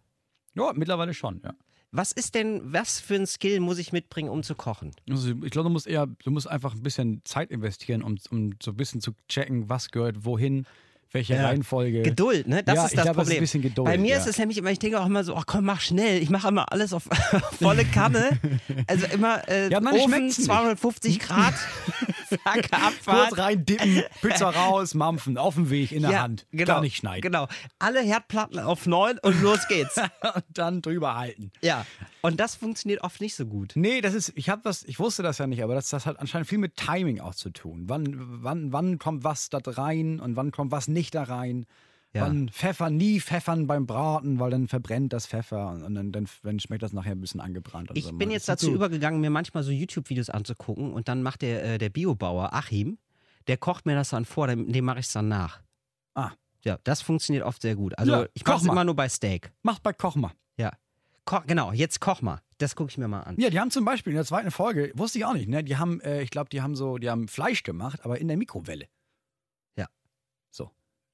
[0.55, 0.65] Ja.
[0.67, 1.53] ja, mittlerweile schon, ja.
[1.95, 4.91] Was ist denn, was für ein Skill muss ich mitbringen, um zu kochen?
[5.07, 8.53] Also ich glaube, du musst eher, du musst einfach ein bisschen Zeit investieren, um, um
[8.61, 10.65] so ein bisschen zu checken, was gehört wohin,
[11.13, 11.45] welche Ja.
[11.45, 12.01] Reihenfolge.
[12.01, 12.63] Geduld, ne?
[12.63, 13.37] Das Ja, ist das glaube, ist Problem.
[13.37, 14.17] ein bisschen Geduld, Bei mir ja.
[14.17, 16.21] ist es nämlich immer, ich denke auch immer so, ach komm, mach schnell.
[16.21, 17.03] Ich mache immer alles auf
[17.61, 18.39] volle Kanne.
[18.87, 20.45] Also immer äh, Ja, Ofen, schmeckt's nicht.
[20.47, 21.53] 250 Grad.
[22.43, 23.37] Kurz Abfahrt.
[23.37, 26.45] rein dippen, Pizza raus, mampfen, auf dem Weg, in der Hand.
[26.51, 27.21] genau, Gar nicht schneiden.
[27.21, 27.47] Genau.
[27.79, 29.97] Alle Herdplatten auf 9 und los geht's.
[30.35, 31.51] Und dann drüber halten.
[31.61, 31.85] ja.
[32.21, 33.73] Und das funktioniert oft nicht so gut.
[33.75, 36.19] Nee, das ist, ich habe das, ich wusste das ja nicht, aber das, das hat
[36.21, 37.83] anscheinend viel mit Timing auch zu tun.
[37.87, 41.65] Wann, wann, wann kommt was da rein und wann kommt was nicht da rein.
[42.13, 42.21] Ja.
[42.27, 46.59] Wann Pfeffer, nie Pfeffern beim Braten, weil dann verbrennt das Pfeffer und, dann, dann, dann
[46.59, 47.89] schmeckt das nachher ein bisschen angebrannt.
[47.89, 51.41] und Ich bin jetzt dazu so, übergegangen, mir manchmal so YouTube-Videos anzugucken und dann macht
[51.41, 52.99] der, äh, der Biobauer Achim,
[53.47, 55.61] der kocht mir das dann vor, dem, dem mache ich es dann nach.
[56.13, 56.31] Ah.
[56.63, 57.97] Ja, das funktioniert oft sehr gut.
[57.97, 58.73] Also Ja, ich mache koch es mal.
[58.73, 59.51] immer nur bei Steak.
[59.63, 60.31] Macht bei Koch mal.
[60.57, 60.71] Ja.
[61.25, 62.41] Ko genau, jetzt koch mal.
[62.59, 63.35] Das gucke ich mir mal an.
[63.39, 65.63] Ja, die haben zum Beispiel in der zweiten Folge, wusste ich auch nicht, ne?
[65.63, 68.37] Die haben, äh, ich glaube, die haben so, die haben Fleisch gemacht, aber in der
[68.37, 68.85] Mikrowelle.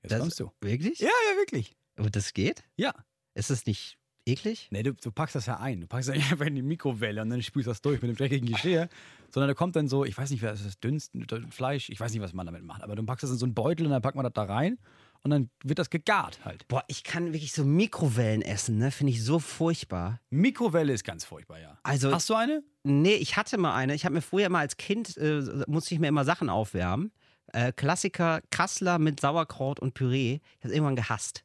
[0.03, 0.51] Jetzt Das- kommst du.
[0.61, 0.99] Wirklich?
[0.99, 1.75] Ja, ja, wirklich.
[1.97, 2.63] Aber das geht?
[2.77, 2.93] Ja.
[3.33, 4.67] Ist es nicht eklig?
[4.71, 5.81] Nee, du, du packst das ja ein.
[5.81, 8.09] Du packst das ja einfach in die Mikrowelle und dann spülst du das durch mit
[8.09, 8.89] dem dreckigen Geschirr.
[9.31, 12.11] Sondern da kommt dann so, ich weiß nicht, was ist das, Dünsten, Fleisch, ich weiß
[12.13, 14.01] nicht, was man damit macht, aber du packst das in so einen Beutel und dann
[14.01, 14.79] packt man das da rein
[15.21, 16.67] und dann wird das gegart halt.
[16.67, 18.89] Boah, ich kann wirklich so Mikrowellen essen, ne?
[18.91, 20.19] Finde ich so furchtbar.
[20.31, 21.77] Mikrowelle ist ganz furchtbar, ja.
[21.83, 22.63] Also, Hast du eine?
[22.83, 23.93] nee, ich hatte mal eine.
[23.93, 27.11] Ich habe mir früher mal als Kind, äh, musste ich mir immer Sachen aufwärmen.
[27.53, 30.39] Äh, Klassiker, Kassler mit Sauerkraut und Püree.
[30.59, 31.43] Ich habe irgendwann gehasst.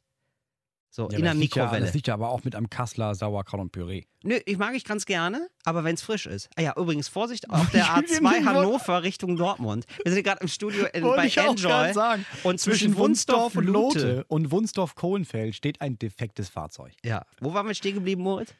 [0.89, 1.85] So, in der liegt Ja, Mikrowelle.
[1.85, 4.05] das liegt ja aber auch mit einem Kassler Sauerkraut und Püree.
[4.23, 6.49] Nö, ich mag ich ganz gerne, aber wenn es frisch ist.
[6.55, 9.85] Ah ja, übrigens, Vorsicht auf der Ich will A2 den Hannover Richtung Dortmund.
[10.05, 11.91] Wir sind gerade im Studio in, Wollte bei ich Enjoy.
[11.91, 12.25] sagen.
[12.43, 14.23] Und zwischen Wunsdorf und Lote.
[14.29, 16.93] und Wunsdorf-Kohlenfeld steht ein defektes Fahrzeug.
[17.03, 17.25] Ja.
[17.41, 18.53] Wo waren wir stehen geblieben, Moritz?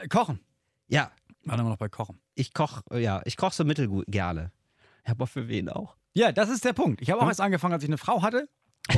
[0.00, 0.38] Äh, kochen.
[0.86, 1.10] Ja,
[1.44, 2.20] Waren wir noch bei Kochen.
[2.36, 4.52] ich koch, äh, ja, ich koch so mittelgut gerne.
[5.04, 5.96] Aber für wen auch?
[6.14, 7.00] Ja, das ist der Punkt.
[7.02, 7.30] Ich habe auch Hm?
[7.30, 8.48] erst angefangen, als ich eine Frau hatte.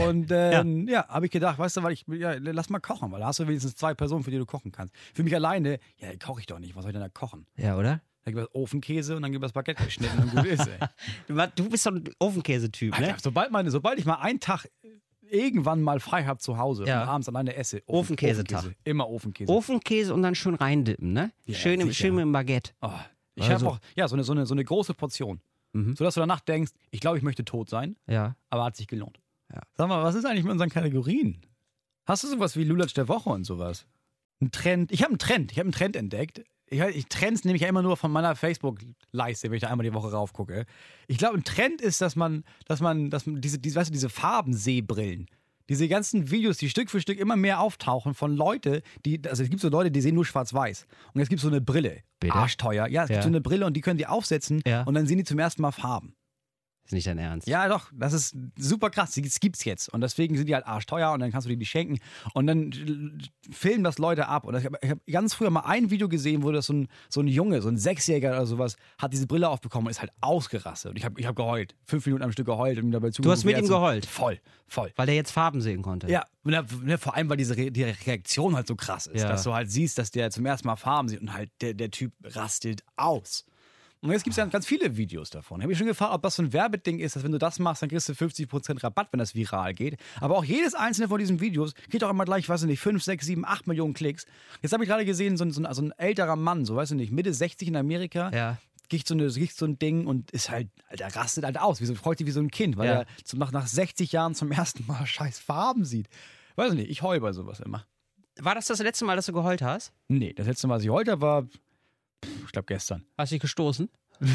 [0.06, 3.20] Und ähm, ja, habe ich gedacht, weißt du, weil ich, ja, lass mal kochen, weil
[3.20, 4.94] da hast du wenigstens zwei Personen, für die du kochen kannst.
[5.14, 6.74] Für mich alleine, ja, koche ich doch nicht.
[6.74, 7.46] Was soll ich denn da kochen?
[7.56, 8.00] Ja, oder?
[8.24, 10.78] Da gibt es Ofenkäse und dann gibt es Baguette geschnitten und gut ist, ey.
[11.56, 13.06] Du, bist so ein Ofenkäsetyp, ne?
[13.08, 14.66] Alter, sobald, meine, sobald ich mal einen Tag
[15.20, 17.02] irgendwann mal frei habe zu Hause Ja.
[17.02, 18.60] und abends alleine esse, Ofenkäsetag.
[18.60, 18.76] Ofenkäse.
[18.84, 19.52] Immer Ofenkäse.
[19.52, 21.32] Ofenkäse und dann schön reindippen, ne?
[21.44, 22.72] Ja, schön, im, schön mit dem Baguette.
[22.80, 22.88] Oh,
[23.34, 25.40] ich Also- habe auch, ja, so eine, so, eine, so eine große Portion.
[25.74, 25.94] Mhm.
[25.96, 28.36] Sodass du danach denkst, ich glaube, ich möchte tot sein, Ja.
[28.48, 29.20] aber hat sich gelohnt.
[29.52, 29.60] Ja.
[29.76, 31.42] Sag mal, was ist eigentlich mit unseren Kategorien?
[32.06, 33.86] Hast du sowas wie Lulatsch der Woche und sowas?
[34.40, 34.90] Ein Trend?
[34.92, 35.52] Ich habe einen Trend.
[35.52, 36.42] Ich habe einen Trend entdeckt.
[36.66, 39.84] Ich, ich Trends nehme ich ja immer nur von meiner Facebook-Leiste, wenn ich da einmal
[39.84, 40.64] die Woche raufgucke.
[41.08, 43.92] Ich glaube, ein Trend ist, dass man, dass man, dass man diese, diese, weißt du,
[43.92, 45.26] diese Farbensehbrillen,
[45.68, 49.48] diese ganzen Videos, die Stück für Stück immer mehr auftauchen von Leute, die, also es
[49.50, 50.86] gibt so Leute, die sehen nur schwarz-weiß.
[51.14, 52.02] Und jetzt gibt es so eine Brille.
[52.20, 52.34] Bitte?
[52.34, 52.86] Arschteuer.
[52.88, 53.14] Ja, es Ja.
[53.16, 54.82] gibt so eine Brille und die können die aufsetzen Ja.
[54.82, 56.14] und dann sehen die zum ersten Mal Farben.
[56.84, 57.48] Ist nicht dein Ernst.
[57.48, 59.12] Ja, doch, das ist super krass.
[59.14, 59.88] Das gibt's jetzt.
[59.88, 61.98] Und deswegen sind die halt arschteuer und dann kannst du die die schenken.
[62.34, 64.44] Und dann filmen das Leute ab.
[64.44, 67.22] Und ich habe hab ganz früher mal ein Video gesehen, wo das so ein, so
[67.22, 70.90] ein Junge, so ein Sechsjähriger oder sowas, hat diese Brille aufbekommen und ist halt ausgerastet.
[70.90, 71.74] Und ich habe ich hab geheult.
[71.86, 73.38] Fünf Minuten am Stück geheult und ihm dabei zugeguckt.
[73.38, 74.04] hast mit ihm geheult?
[74.04, 74.92] Voll, voll.
[74.96, 76.10] Weil der jetzt Farben sehen konnte.
[76.10, 76.66] Ja, ne,
[76.98, 79.28] vor allem, weil diese Re die Reaktion halt so krass ist, Ja.
[79.30, 81.90] dass du halt siehst, dass der zum ersten Mal Farben sieht und halt der, der
[81.90, 83.46] Typ rastet aus.
[84.04, 85.58] Und jetzt gibt es ja ganz viele Videos davon.
[85.60, 87.58] Ich habe mich schon gefragt, ob das so ein Werbeding ist, dass wenn du das
[87.58, 89.96] machst, dann kriegst du 50% Rabatt, wenn das viral geht.
[90.20, 93.02] Aber auch jedes einzelne von diesen Videos kriegt auch immer gleich, weiß ich nicht, 5,
[93.02, 94.26] 6, 7, 8 Millionen Klicks.
[94.60, 96.90] Jetzt habe ich gerade gesehen, so ein, so, ein, so ein älterer Mann, so weiß
[96.90, 98.58] ich nicht, Mitte 60 in Amerika, Ja.
[98.90, 101.86] kriegt so, eine, kriegt so ein Ding und ist halt, Alter, rastet halt aus, wie
[101.86, 102.92] so, freut sich wie so ein Kind, weil Ja.
[103.00, 106.08] er zum, nach, nach 60 Jahren zum ersten Mal scheiß Farben sieht.
[106.56, 107.86] Weiß ich nicht, ich heul bei sowas immer.
[108.40, 109.92] War das das letzte Mal, dass du geheult hast?
[110.08, 111.46] Nee, das letzte Mal, was ich heult habe, war,
[112.46, 113.04] ich glaube, gestern.
[113.16, 113.88] Hast du dich gestoßen?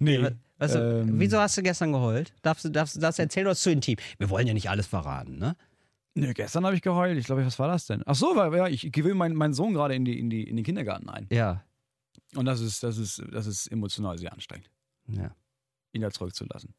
[0.00, 0.28] Nee.
[0.58, 2.32] Weißt du, ähm, wieso hast du gestern geheult?
[2.42, 3.96] Darfst du, darfst, du- darfst du erzählen oder ist zu intim?
[4.18, 5.56] Wir wollen ja nicht alles verraten, ne?
[6.14, 7.16] Nee, gestern habe ich geheult.
[7.18, 8.02] Ich glaube, was war das denn?
[8.06, 10.56] Ach so, weil ja, ich gewöhne meinen, meinen Sohn gerade in, die, in, die, in
[10.56, 11.26] den Kindergarten ein.
[11.30, 11.64] Ja.
[12.34, 14.70] Und das ist, das ist, das ist emotional sehr anstrengend,
[15.06, 15.34] ja.
[15.92, 16.74] ihn da zurückzulassen.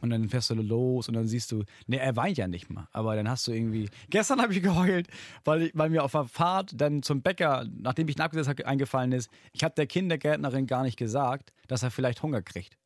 [0.00, 2.86] Und dann fährst du los und dann siehst du, nee, er weint ja nicht mal,
[2.92, 3.88] aber dann hast du irgendwie.
[4.10, 5.08] Gestern habe ich geheult,
[5.44, 8.66] weil, ich- weil mir auf der Fahrt dann zum Bäcker, nachdem ich ihn abgesetzt habe,
[8.66, 12.76] eingefallen ist, ich habe der Kindergärtnerin gar nicht gesagt, dass er vielleicht Hunger kriegt.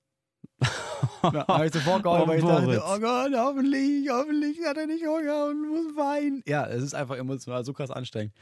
[1.23, 5.05] Da habe ich sofort geheult, weil ich dachte, oh Gott, hoffentlich, hoffentlich hat er nicht
[5.05, 6.43] Hunger und muss weinen.
[6.47, 8.33] Ja, es ist einfach emotional so krass anstrengend.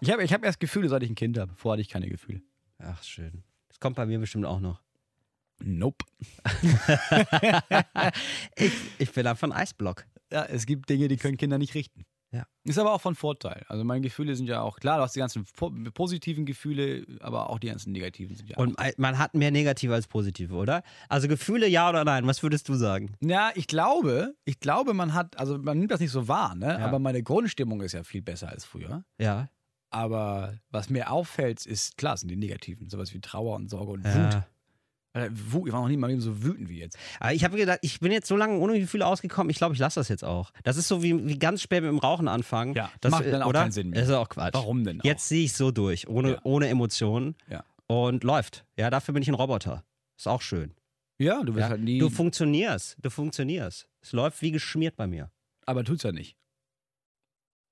[0.00, 1.52] Ich habe ich hab erst Gefühle, seit ich ein Kind habe.
[1.56, 2.42] Vorher hatte ich keine Gefühle.
[2.78, 3.42] Ach, schön.
[3.68, 4.80] Das kommt bei mir bestimmt auch noch.
[5.62, 6.04] Nope.
[8.56, 10.04] Ich, ich bin einfach ein Eisblock.
[10.32, 12.04] Ja, es gibt Dinge, die können Kinder nicht richten.
[12.32, 12.46] Ja.
[12.62, 13.64] Ist aber auch von Vorteil.
[13.66, 17.50] Also meine Gefühle sind ja auch, klar, du hast die ganzen po positiven Gefühle, aber
[17.50, 20.82] auch die ganzen negativen sind ja Und man hat mehr negative als positive, oder?
[21.08, 22.26] Also Gefühle ja oder nein?
[22.28, 23.16] Was würdest du sagen?
[23.20, 26.78] Ja, ich glaube, ich glaube, man hat, also man nimmt das nicht so wahr, ne?
[26.78, 26.86] Ja.
[26.86, 29.04] Aber meine Grundstimmung ist ja viel besser als früher.
[29.18, 29.48] Ja.
[29.92, 32.88] Aber was mir auffällt, ist, klar, sind die negativen.
[32.88, 34.14] Sowas wie Trauer und Sorge und Wut.
[34.14, 34.34] ja.
[34.36, 34.42] Wut,
[35.14, 36.96] ich war noch nie Leben so wütend wie jetzt.
[37.18, 39.80] Aber ich habe gedacht, ich bin jetzt so lange ohne Gefühle ausgekommen, ich glaube, ich
[39.80, 40.52] lasse das jetzt auch.
[40.62, 42.74] Das ist so wie, wie ganz spät mit dem Rauchen anfangen.
[42.74, 43.60] Ja, das macht dann auch oder?
[43.62, 44.00] keinen Sinn mehr.
[44.00, 44.54] Das ist auch Quatsch.
[44.54, 45.04] Warum denn auch?
[45.04, 46.40] Jetzt sehe ich so durch, ohne, Ja.
[46.44, 47.64] ohne Emotionen Ja.
[47.88, 48.64] und läuft.
[48.76, 49.84] Ja, dafür bin ich ein Roboter.
[50.16, 50.74] Ist auch schön.
[51.18, 51.68] Ja, du wirst Ja?
[51.70, 51.98] halt nie.
[51.98, 53.88] Du funktionierst, du funktionierst.
[54.02, 55.30] Es läuft wie geschmiert bei mir.
[55.66, 56.36] aber tut's ja nicht.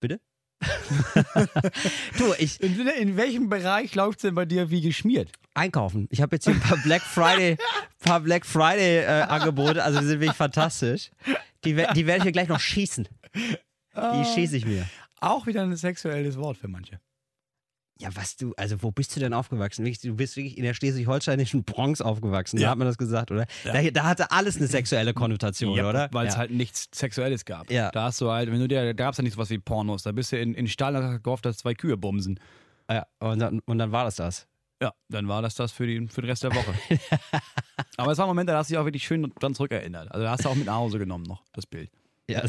[0.00, 0.20] Bitte?
[2.18, 5.30] du, ich In, in welchem Bereich läuft's denn bei dir wie geschmiert?
[5.58, 6.08] Einkaufen.
[6.10, 7.56] Ich habe jetzt hier ein paar Black Friday,
[8.00, 11.10] paar Black Friday äh, Angebote, also die sind wirklich fantastisch.
[11.64, 13.08] Die, die werde ich mir gleich noch schießen.
[13.34, 14.86] Die schieße ich mir.
[15.20, 17.00] Auch wieder ein sexuelles Wort für manche.
[18.00, 19.84] Ja, was du, also wo bist du denn aufgewachsen?
[19.84, 22.70] Du bist wirklich in der schleswig-holsteinischen Bronx aufgewachsen, da Ja.
[22.70, 23.44] hat man das gesagt, oder?
[23.64, 23.72] Ja.
[23.72, 26.08] Da, da hatte alles eine sexuelle Konnotation, oder?
[26.12, 26.38] Weil es ja.
[26.38, 27.68] halt nichts Sexuelles gab.
[27.72, 27.90] Ja.
[27.90, 30.04] Da hast du halt, wenn du dir, da gab es ja nicht sowas wie Pornos.
[30.04, 32.38] Da bist du in, in hast gehofft, dass zwei Kühe bumsen.
[32.88, 34.46] ja, und, dann, und dann war das das.
[34.80, 36.72] Ja, dann war das das für, die, für den Rest der Woche.
[37.96, 40.12] Aber es war ein Moment, da hast du dich auch wirklich schön dran zurückerinnert.
[40.12, 41.90] Also da hast du auch mit nach Hause genommen noch, das Bild.
[42.28, 42.42] Ja.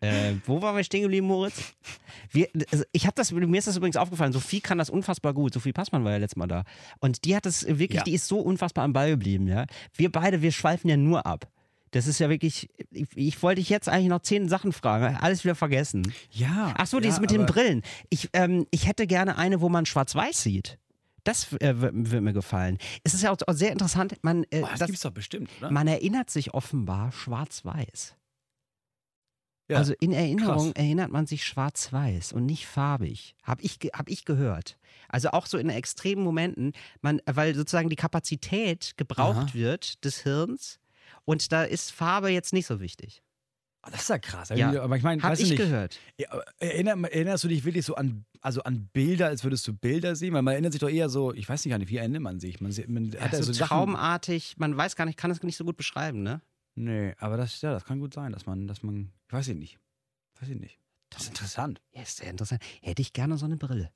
[0.00, 1.74] äh, wo waren wir stehen geblieben, Moritz?
[2.30, 5.52] Wir, also ich habe das, mir ist das übrigens aufgefallen, Sophie kann das unfassbar gut.
[5.52, 6.64] Sophie Passmann war ja letztes Mal da.
[7.00, 8.04] Und die hat das wirklich, Ja.
[8.04, 9.66] die ist so unfassbar am Ball geblieben, ja.
[9.94, 11.50] Wir beide, wir schweifen ja nur ab.
[11.96, 15.44] Das ist ja wirklich, ich, ich wollte dich jetzt eigentlich noch zehn Sachen fragen, alles
[15.44, 16.12] wieder vergessen.
[16.30, 16.74] Ja.
[16.76, 17.80] Ach so, die ja, ist mit den Brillen.
[18.10, 20.78] Ich, ähm, ich hätte gerne eine, wo man schwarz-weiß sieht.
[21.24, 22.76] Das äh, wird, mir gefallen.
[23.02, 25.48] Es ist ja auch, auch sehr interessant, man, äh, Oh, das, das- gibt's doch bestimmt,
[25.58, 25.70] oder?
[25.70, 28.14] man erinnert sich offenbar schwarz-weiß.
[29.68, 30.72] Ja, also in Erinnerung krass.
[30.76, 33.34] erinnert man sich schwarz-weiß und nicht farbig.
[33.42, 34.76] Habe ich, hab ich gehört.
[35.08, 39.54] Also auch so in extremen Momenten, man, weil sozusagen die Kapazität gebraucht Aha.
[39.54, 40.78] wird des Hirns
[41.26, 43.22] und da ist Farbe jetzt nicht so wichtig.
[43.86, 44.48] Oh, das ist ja krass.
[44.48, 44.82] Ja.
[44.82, 46.00] Aber ich meine, Habe weißt ich nicht, gehört.
[46.18, 50.16] Ja, erinner, erinnerst du dich wirklich so an, also an Bilder, als würdest du Bilder
[50.16, 50.34] sehen?
[50.34, 52.40] Weil man erinnert sich doch eher so, ich weiß nicht gar nicht, wie erinnert man
[52.40, 52.60] sich?
[52.60, 53.68] Man, man hat ja so so Sachen.
[53.68, 56.40] traumartig, man weiß gar nicht, kann es nicht so gut beschreiben, ne?
[56.74, 59.56] Nee, aber das, ja, das kann gut sein, dass man, dass man, ich weiß ich
[59.56, 59.78] nicht.
[60.40, 60.78] Weiß ich nicht.
[61.10, 61.80] Das ist interessant.
[61.92, 62.62] Ja, ist sehr interessant.
[62.82, 63.92] Hätte ich gerne so eine Brille.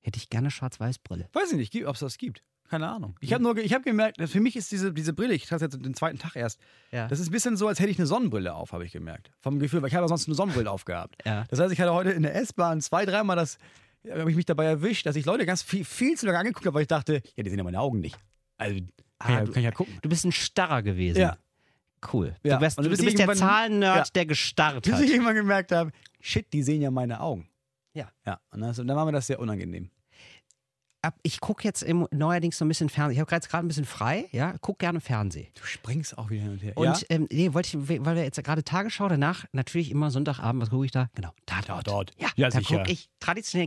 [0.00, 1.28] Hätte ich gerne Schwarz-Weiß-Brille.
[1.32, 2.42] Weiß ich nicht, ob es das gibt.
[2.72, 3.14] Keine Ahnung.
[3.20, 5.74] Ich habe nur, ich habe gemerkt, für mich ist diese, diese Brille, ich trage jetzt
[5.84, 6.58] den zweiten Tag erst,
[6.90, 7.06] Ja.
[7.06, 9.30] das ist ein bisschen so, als hätte ich eine Sonnenbrille auf, habe ich gemerkt.
[9.40, 11.16] Vom Gefühl, weil ich habe sonst eine Sonnenbrille aufgehabt.
[11.26, 11.44] Ja.
[11.50, 13.58] Das heißt, ich hatte heute in der S-Bahn zwei, dreimal das,
[14.10, 16.72] habe ich mich dabei erwischt, dass ich Leute ganz viel, viel zu lange angeguckt habe,
[16.74, 18.16] weil ich dachte, ja, die sehen ja meine Augen nicht.
[18.56, 18.80] Also,
[19.18, 19.98] Ah, ja, du- kann ich ja gucken.
[20.00, 21.20] Du bist ein Starrer gewesen.
[21.20, 21.36] Ja.
[22.10, 22.34] Cool.
[22.42, 22.56] Ja.
[22.56, 24.12] Du, bist, du, du bist bist der Zahlennerd, Ja.
[24.14, 25.02] der gestarrt Bis hat.
[25.02, 27.48] ich irgendwann gemerkt habe, shit, die sehen ja meine Augen.
[27.92, 28.10] Ja.
[28.26, 29.90] Ja, und, das, und dann war mir das sehr unangenehm.
[31.04, 33.14] Ab- Ich gucke jetzt im, neuerdings so ein bisschen Fernsehen.
[33.14, 35.48] Ich habe gerade ein bisschen frei, ja, guck gerne Fernsehen.
[35.54, 36.72] Du springst auch wieder hin und her.
[36.76, 36.96] Und ja?
[37.08, 40.84] ähm, nee, wollte ich, weil wir jetzt gerade Tagesschau danach, natürlich immer Sonntagabend, was gucke
[40.84, 41.10] ich da?
[41.16, 41.86] Genau, Tatort.
[41.86, 42.10] Tatort.
[42.18, 43.66] Ja, Ja, da gucke ich traditionell,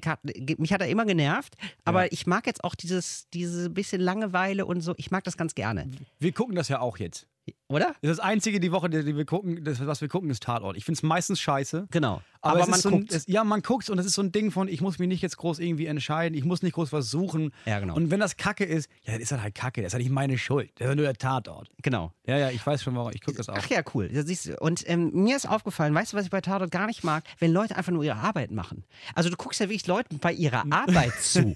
[0.57, 2.09] mich hat er immer genervt, aber Ja.
[2.11, 5.89] ich mag jetzt auch dieses, diese bisschen Langeweile und so, ich mag das ganz gerne.
[6.19, 7.27] Wir gucken das ja auch jetzt.
[7.67, 7.95] Oder?
[8.01, 10.43] Das ist das einzige die Woche, die, die wir gucken, das, was wir gucken, ist
[10.43, 10.77] Tatort.
[10.77, 11.87] Ich finde es meistens scheiße.
[11.89, 12.21] Genau.
[12.41, 13.11] Aber, Aber, man so ein, guckt.
[13.11, 15.23] es, ja, man guckt und es ist so ein Ding von, ich muss mich nicht
[15.23, 17.51] jetzt groß irgendwie entscheiden, ich muss nicht groß was suchen.
[17.65, 17.95] Ja, genau.
[17.95, 19.81] Und wenn das Kacke ist, ja, dann ist das halt Kacke.
[19.81, 20.69] Das ist ja nicht meine Schuld.
[20.75, 21.71] Das ist ja nur der Tatort.
[21.81, 22.11] genau.
[22.27, 23.11] Ja, ja, ich weiß schon, warum.
[23.15, 23.55] Ich gucke das auch.
[23.57, 24.11] Ach ja, cool.
[24.59, 27.23] Und ähm, mir ist aufgefallen, weißt du, was ich bei Tatort gar nicht mag?
[27.39, 28.83] Wenn Leute einfach nur ihre Arbeit machen.
[29.15, 31.55] Also du guckst ja wirklich Leuten bei ihrer Arbeit zu.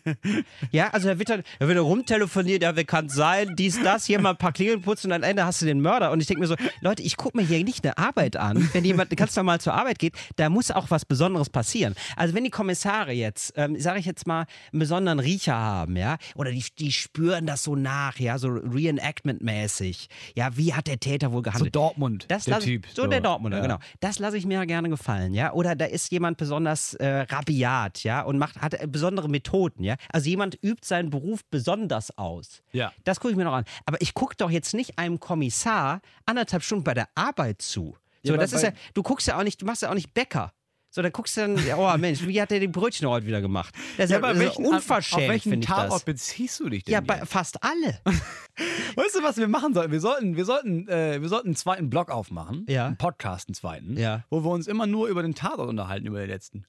[0.72, 4.06] Ja, also da wird dann, da wird dann rumtelefoniert, ja, wer kann sein, dies, das,
[4.06, 6.22] hier mal ein paar Klingeln putzen und am Ende hast du den Mörder Reporter und
[6.22, 8.70] ich denke mir so, Leute, ich gucke mir hier nicht eine Arbeit an.
[8.74, 11.96] Wenn jemand ganz normal zur Arbeit geht, da muss auch was Besonderes passieren.
[12.16, 16.18] Also wenn die Kommissare jetzt, ähm, sage ich jetzt mal, einen besonderen Riecher haben, ja,
[16.36, 20.08] oder die, die spüren das so nach, ja, so Reenactment-mäßig.
[20.36, 21.76] Ja, wie hat der Täter wohl So gehandelt?
[21.76, 22.88] Dortmund, Das der Typ.
[22.94, 23.78] So, der Dortmunder, genau.
[24.00, 25.54] Das lasse ich mir ja gerne gefallen, ja.
[25.54, 29.96] Oder da ist jemand besonders äh, rabiat, ja, und macht, hat besondere Methoden, ja.
[30.12, 32.62] Also jemand übt seinen Beruf besonders aus.
[32.72, 32.92] Ja.
[33.04, 33.66] Das gucke ich mir noch an.
[33.86, 35.89] Aber ich gucke doch jetzt nicht einem Kommissar
[36.26, 37.98] anderthalb Stunden bei der Arbeit zu.
[38.24, 40.14] So, Ja, das ist ja, du guckst ja auch nicht, du machst ja auch nicht
[40.14, 40.54] Bäcker.
[40.92, 43.76] So, dann guckst du dann, oh Mensch, wie hat der die Brötchen heute wieder gemacht?
[43.98, 46.94] Das ist ja, ist welchen, unverschämt, auf welchen Tatort beziehst du dich denn?
[46.94, 48.02] Ja, bei, fast alle.
[48.96, 49.92] Weißt du, was wir machen sollten?
[49.92, 52.66] Wir sollten, wir sollten, äh, wir sollten einen zweiten Blog aufmachen.
[52.68, 52.88] Ja.
[52.88, 53.98] Einen Podcast, einen zweiten.
[53.98, 54.26] Ja.
[54.32, 56.66] Wo wir uns immer nur über den Tatort unterhalten, über den letzten.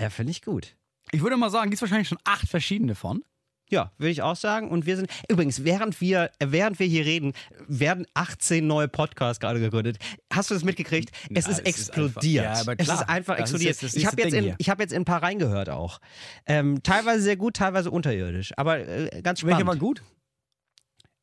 [0.00, 0.74] Ja, finde ich gut.
[1.12, 3.22] Ich würde mal sagen, gibt es wahrscheinlich schon acht verschiedene von.
[3.70, 4.70] Ja, würde ich auch sagen.
[4.70, 7.32] Und wir sind, übrigens, während wir, äh, während wir hier reden,
[7.66, 9.98] werden 18 neue Podcasts gerade gegründet.
[10.32, 11.10] Hast du das mitgekriegt?
[11.12, 12.46] es Ja, ist es ist explodiert.
[12.46, 13.00] einfach- ja, aber es klar.
[13.02, 13.82] ist einfach ist explodiert.
[13.82, 15.98] das ich habe jetzt, in- ich hab jetzt in ein paar reingehört auch.
[16.46, 18.52] Ähm, teilweise sehr gut, teilweise unterirdisch.
[18.56, 19.66] Aber äh, ganz spannend.
[19.66, 20.02] war gut?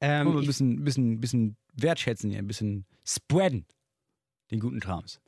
[0.01, 3.65] Ähm, ein bisschen, bisschen, bisschen wertschätzen hier, ein bisschen spreaden.
[4.51, 5.19] Den guten Trams.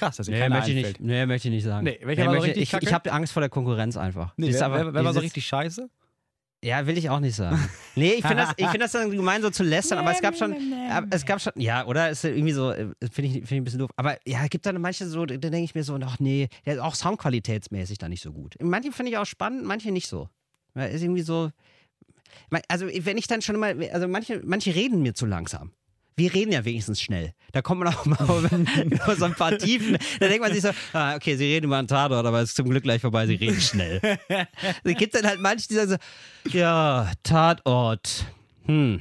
[0.00, 1.84] Krass, dass dir nee, keiner möchte ich nicht, nee, möchte ich nicht sagen.
[1.84, 2.86] Nee, welcher war so richtig ich, kacke?
[2.86, 4.32] ich habe Angst vor der Konkurrenz einfach.
[4.38, 5.90] Nee, wer, aber wer, wer war so richtig scheiße?
[6.64, 7.58] Ja, will ich auch nicht sagen.
[7.96, 10.36] Nee, ich finde das, ich find das dann gemein so zu lästern, aber es gab
[10.36, 10.54] schon,
[11.10, 13.80] es gab schon, ja, oder ist irgendwie so, äh, finde ich, find ich ein bisschen
[13.80, 13.90] doof.
[13.96, 16.74] Aber ja, es gibt dann manche so, da denke ich mir so, ach nee, der
[16.74, 18.56] ist auch soundqualitätsmäßig da nicht so gut.
[18.62, 20.30] Manche finde ich auch spannend, manche nicht so.
[20.72, 21.50] Weil ist irgendwie so,
[22.68, 25.72] also wenn ich dann schon mal, also manche, manche reden mir zu langsam.
[26.20, 27.32] Wir reden ja wenigstens schnell.
[27.52, 28.18] Da kommt man auch mal
[28.84, 29.96] über so ein paar Tiefen.
[30.18, 32.56] Da denkt man sich so, ah, okay, sie reden über einen Tatort, aber es ist
[32.56, 34.02] zum Glück gleich vorbei, sie reden schnell.
[34.84, 35.96] Es gibt dann halt manche, die sagen
[36.44, 38.26] so, ja, Tatort.
[38.66, 39.00] Hm,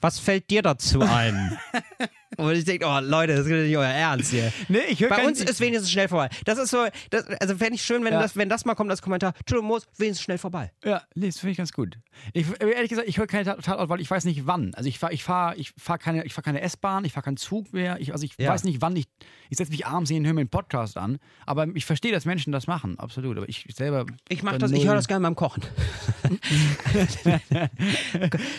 [0.00, 1.58] was fällt dir dazu ein?
[2.36, 4.52] Und ich denke, oh Leute, das ist nicht euer Ernst hier.
[4.68, 6.28] Nee, ich Bei uns ist wenigstens schnell vorbei.
[6.44, 8.22] Das ist so, das, also fände ich schön, wenn, Ja.
[8.22, 10.70] das, wenn das mal kommt als Kommentar, Entschuldigung, Moos, wenigstens schnell vorbei.
[10.84, 11.98] Ja, nee, das finde ich ganz gut.
[12.32, 14.72] Ich, ehrlich gesagt, ich höre keine Tat- Tatort, weil ich weiß nicht wann.
[14.74, 17.36] Also ich fahre ich fahr, ich fahr keine, ich fahr keine S-Bahn, ich fahre keinen
[17.36, 17.98] Zug mehr.
[18.00, 18.50] Ich, also ich Ja.
[18.52, 18.94] weiß nicht wann.
[18.96, 19.06] Ich,
[19.48, 21.18] ich setze mich abends hin und höre mir einen Podcast an.
[21.46, 23.36] Aber ich verstehe, dass Menschen das machen, absolut.
[23.38, 24.06] Aber ich selber.
[24.28, 25.62] Ich mach bin das, ich höre das gerne beim Kochen.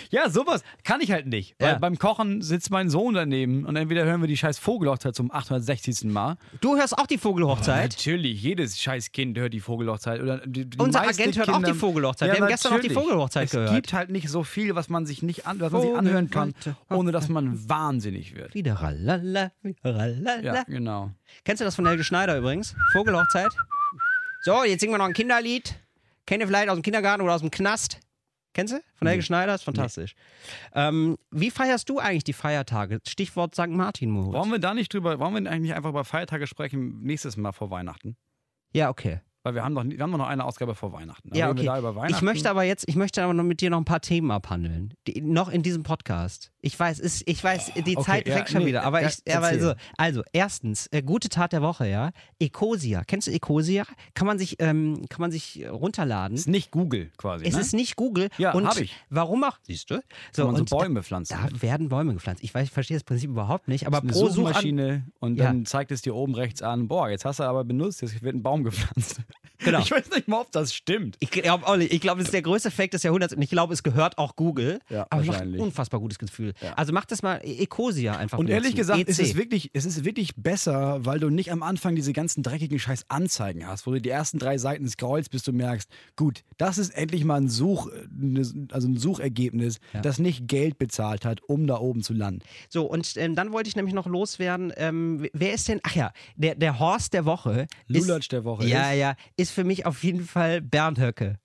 [0.10, 1.56] Ja, sowas kann ich halt nicht.
[1.60, 1.78] Weil Ja.
[1.78, 6.06] beim Kochen sitzt mein Sohn daneben und entweder hören wir die scheiß Vogelhochzeit zum 860.
[6.06, 6.38] Mal.
[6.62, 7.92] Du hörst auch die Vogelhochzeit.
[7.92, 10.22] Natürlich, jedes scheiß Kind hört die Vogelhochzeit.
[10.22, 12.32] Oder die, die Unser Agent hört auch die Vogelhochzeit.
[12.32, 12.90] Wir haben gestern noch die.
[12.90, 13.70] Vogelhochzeit es gehört.
[13.70, 16.30] Es gibt halt nicht so viel, was man sich nicht an, was man sich anhören
[16.30, 16.54] kann,
[16.90, 18.54] ohne dass man wahnsinnig wird.
[18.54, 20.42] Wieder ralala, wieder ralala.
[20.42, 21.12] Ja, genau.
[21.44, 22.76] Kennst du das von Helge Schneider übrigens?
[22.92, 23.52] Vogelhochzeit.
[24.44, 25.76] So, jetzt singen wir noch ein Kinderlied.
[26.26, 28.00] Kennt ihr vielleicht aus dem Kindergarten oder aus dem Knast?
[28.54, 28.82] Kennst du?
[28.96, 29.56] Von Helge Schneider?
[29.56, 30.14] Ist fantastisch.
[30.74, 33.00] Ähm, wie feierst du eigentlich die Feiertage?
[33.08, 33.68] Stichwort St.
[33.70, 34.34] Martin, Moritz.
[34.34, 37.70] Wollen wir da nicht drüber, wollen wir eigentlich einfach über Feiertage sprechen, nächstes Mal vor
[37.70, 38.18] Weihnachten?
[38.74, 39.22] Ja, okay.
[39.44, 41.36] Weil wir haben doch, wir haben noch eine Ausgabe vor Weihnachten.
[41.36, 41.66] Ja, okay.
[41.66, 42.14] Weihnachten.
[42.14, 44.94] Ich möchte aber jetzt, ich möchte aber noch mit dir noch ein paar Themen abhandeln.
[45.08, 46.52] Die, noch in diesem Podcast.
[46.62, 48.84] Ich weiß, ist, ich weiß, die Okay, Zeit ja, drängt schon nee, wieder.
[48.84, 52.12] Aber ja, ich, aber so, also, erstens, äh, gute Tat der Woche, ja.
[52.40, 53.04] Ecosia.
[53.04, 53.86] Kennst du Ecosia?
[54.14, 56.38] Kann man sich, ähm, kann man sich äh, runterladen.
[56.38, 57.46] ist nicht Google quasi.
[57.46, 57.62] Es ne?
[57.62, 58.30] ist nicht Google.
[58.38, 58.96] Ja, und ich.
[59.10, 59.58] Warum auch?
[59.64, 60.04] Siehst du?
[60.32, 61.36] So, man so und Bäume pflanzen.
[61.42, 62.44] Da, da werden Bäume gepflanzt.
[62.44, 65.46] Ich weiß, ich verstehe das Prinzip überhaupt nicht, aber pro Suchmaschine und Ja.
[65.46, 68.36] dann zeigt es dir oben rechts an, boah, jetzt hast du aber benutzt, jetzt wird
[68.36, 69.22] ein Baum gepflanzt.
[69.64, 69.80] Genau.
[69.80, 71.18] Ich weiß nicht mal, ob das stimmt.
[71.20, 71.94] Ich glaube nicht.
[71.94, 74.36] Ich glaube, das ist der größte Fake des Jahrhunderts und ich glaube, es gehört auch
[74.36, 74.80] Google.
[74.90, 76.54] Ja, aber macht ein unfassbar gutes Gefühl.
[76.62, 76.74] Ja.
[76.74, 78.38] Also mach das mal E- Ecosia einfach.
[78.38, 78.96] Und ehrlich benutzen.
[78.98, 79.26] gesagt, ist EC.
[79.26, 83.06] es, wirklich, es ist wirklich besser, weil du nicht am Anfang diese ganzen dreckigen scheiß
[83.10, 86.90] Anzeigen hast, wo du die ersten drei Seiten scrollst, bis du merkst, gut, das ist
[86.92, 87.90] endlich mal ein Such,
[88.72, 90.02] also ein Suchergebnis, Ja.
[90.02, 92.42] das nicht Geld bezahlt hat, um da oben zu landen.
[92.70, 96.12] So, und ähm, dann wollte ich nämlich noch loswerden, ähm, wer ist denn, ach ja,
[96.36, 97.68] der, der Horst der Woche.
[97.88, 101.40] ist, Lulatsch der Woche Ja, ist- ja, ist für mich auf jeden Fall Bernd Höcke.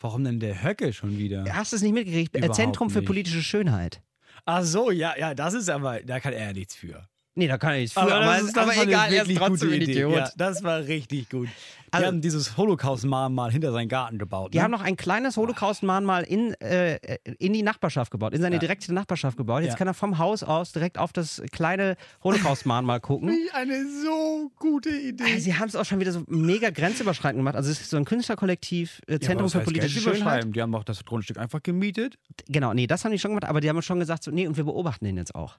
[0.00, 1.44] Warum denn der Höcke schon wieder?
[1.54, 2.34] Hast du es nicht mitgekriegt?
[2.34, 3.06] Äh, Überhaupt Zentrum für nicht.
[3.06, 4.00] politische Schönheit.
[4.44, 7.08] Ach so, ja, ja, das ist aber, da kann er ja nichts für.
[7.38, 9.68] Nee, da kann ich nichts für, aber, aber, war eine egal, er ist wirklich trotzdem
[9.68, 9.92] gute ein Idee.
[9.92, 10.12] Idiot.
[10.16, 11.46] Ja, das war richtig gut.
[11.46, 14.52] Die Also- haben dieses Holocaust-Mahnmal hinter seinen Garten gebaut.
[14.52, 14.64] Die ne?
[14.64, 16.96] haben noch ein kleines Holocaust-Mahnmal in, äh,
[17.38, 18.60] in die Nachbarschaft gebaut, in seine Ja.
[18.60, 19.62] direkte Nachbarschaft gebaut.
[19.62, 19.78] Jetzt Ja.
[19.78, 23.28] kann er vom Haus aus direkt auf das kleine Holocaust-Mahnmal gucken.
[23.30, 25.22] Wie eine so gute Idee.
[25.36, 27.54] Ah, Sie haben es auch schon wieder so mega grenzüberschreitend gemacht.
[27.54, 30.44] Also es ist so ein Künstlerkollektiv, äh, Zentrum für politische Schönheit.
[30.54, 32.18] Die haben auch das Grundstück einfach gemietet.
[32.48, 34.56] Genau, nee, das haben die schon gemacht, aber die haben schon gesagt, so, nee, und
[34.56, 35.56] wir beobachten den jetzt auch.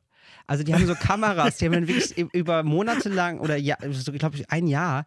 [0.48, 4.12] Also die haben so Kameras, die haben ihn wirklich über Monate lang oder ja, so,
[4.12, 5.06] ich glaube ein Jahr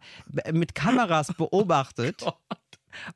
[0.51, 2.23] mit Kameras beobachtet.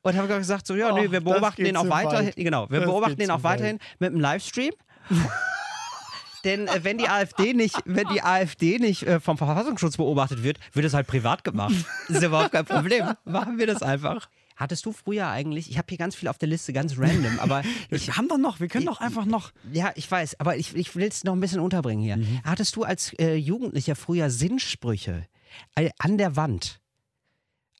[0.02, 2.36] Und haben gesagt, so, ja, Oh, nee, wir das beobachten den auch weiterhin, weit.
[2.36, 3.60] genau, wir Das beobachten den auch weit.
[3.60, 4.72] weiterhin mit einem Livestream.
[6.44, 10.58] Denn äh, wenn die AfD nicht, wenn die AfD nicht äh, vom Verfassungsschutz beobachtet wird,
[10.72, 11.74] wird es halt privat gemacht.
[12.08, 13.06] ist überhaupt kein Problem.
[13.24, 14.28] Machen wir das einfach.
[14.58, 17.62] Hattest du früher eigentlich, ich habe hier ganz viel auf der Liste, ganz random, aber
[17.90, 19.52] ich, Wir haben doch noch, wir können doch einfach noch.
[19.72, 22.16] ja, ich weiß, aber ich, ich will es noch ein bisschen unterbringen hier.
[22.16, 22.40] Mhm.
[22.44, 25.26] Hattest du als äh, Jugendlicher früher Sinnsprüche
[25.76, 26.80] äh, an der Wand?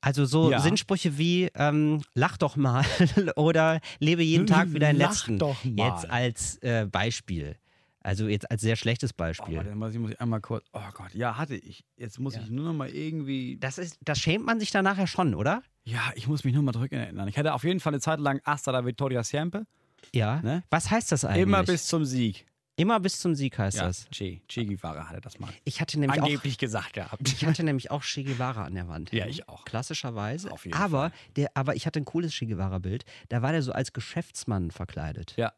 [0.01, 0.61] Also so Ja.
[0.61, 2.85] Sinnsprüche wie ähm, lach doch mal
[3.37, 5.39] oder lebe jeden Tag wie deinen Lach letzten.
[5.41, 5.89] doch mal.
[5.89, 7.57] Jetzt als äh, Beispiel.
[8.01, 9.57] Also jetzt als sehr schlechtes Oh, Beispiel.
[9.57, 10.65] warte, muss ich, muss ich einmal kurz.
[10.73, 11.85] Oh Gott, ja, hatte ich.
[11.97, 12.43] Jetzt muss Ja.
[12.43, 13.57] ich nur noch mal irgendwie.
[13.59, 15.63] das ist, das schämt man sich dann nachher schon, oder?
[15.85, 17.27] Ja, ich muss mich nur mal zurückerinnern.
[17.29, 19.67] Ich hatte auf jeden Fall eine Zeit lang Hasta la Vittoria Siempre.
[20.15, 20.41] Ja.
[20.43, 20.63] Ne?
[20.71, 21.43] Was heißt das eigentlich?
[21.43, 22.47] Immer bis zum Sieg.
[22.77, 24.07] Immer bis zum Sieg heißt Ja, das.
[24.13, 25.51] Che, che Guevara hatte das mal.
[25.65, 27.27] Ich hatte nämlich auch Angeblich gesagt gehabt.
[27.29, 29.11] Ich hatte nämlich auch Che Guevara an der Wand.
[29.13, 29.65] Ja, ich auch.
[29.65, 30.53] Klassischerweise.
[30.53, 33.05] Auf jeden aber, Der, aber ich hatte ein cooles Che Guevara-Bild.
[33.31, 35.35] Da war der so als Geschäftsmann verkleidet.
[35.37, 35.53] Ja.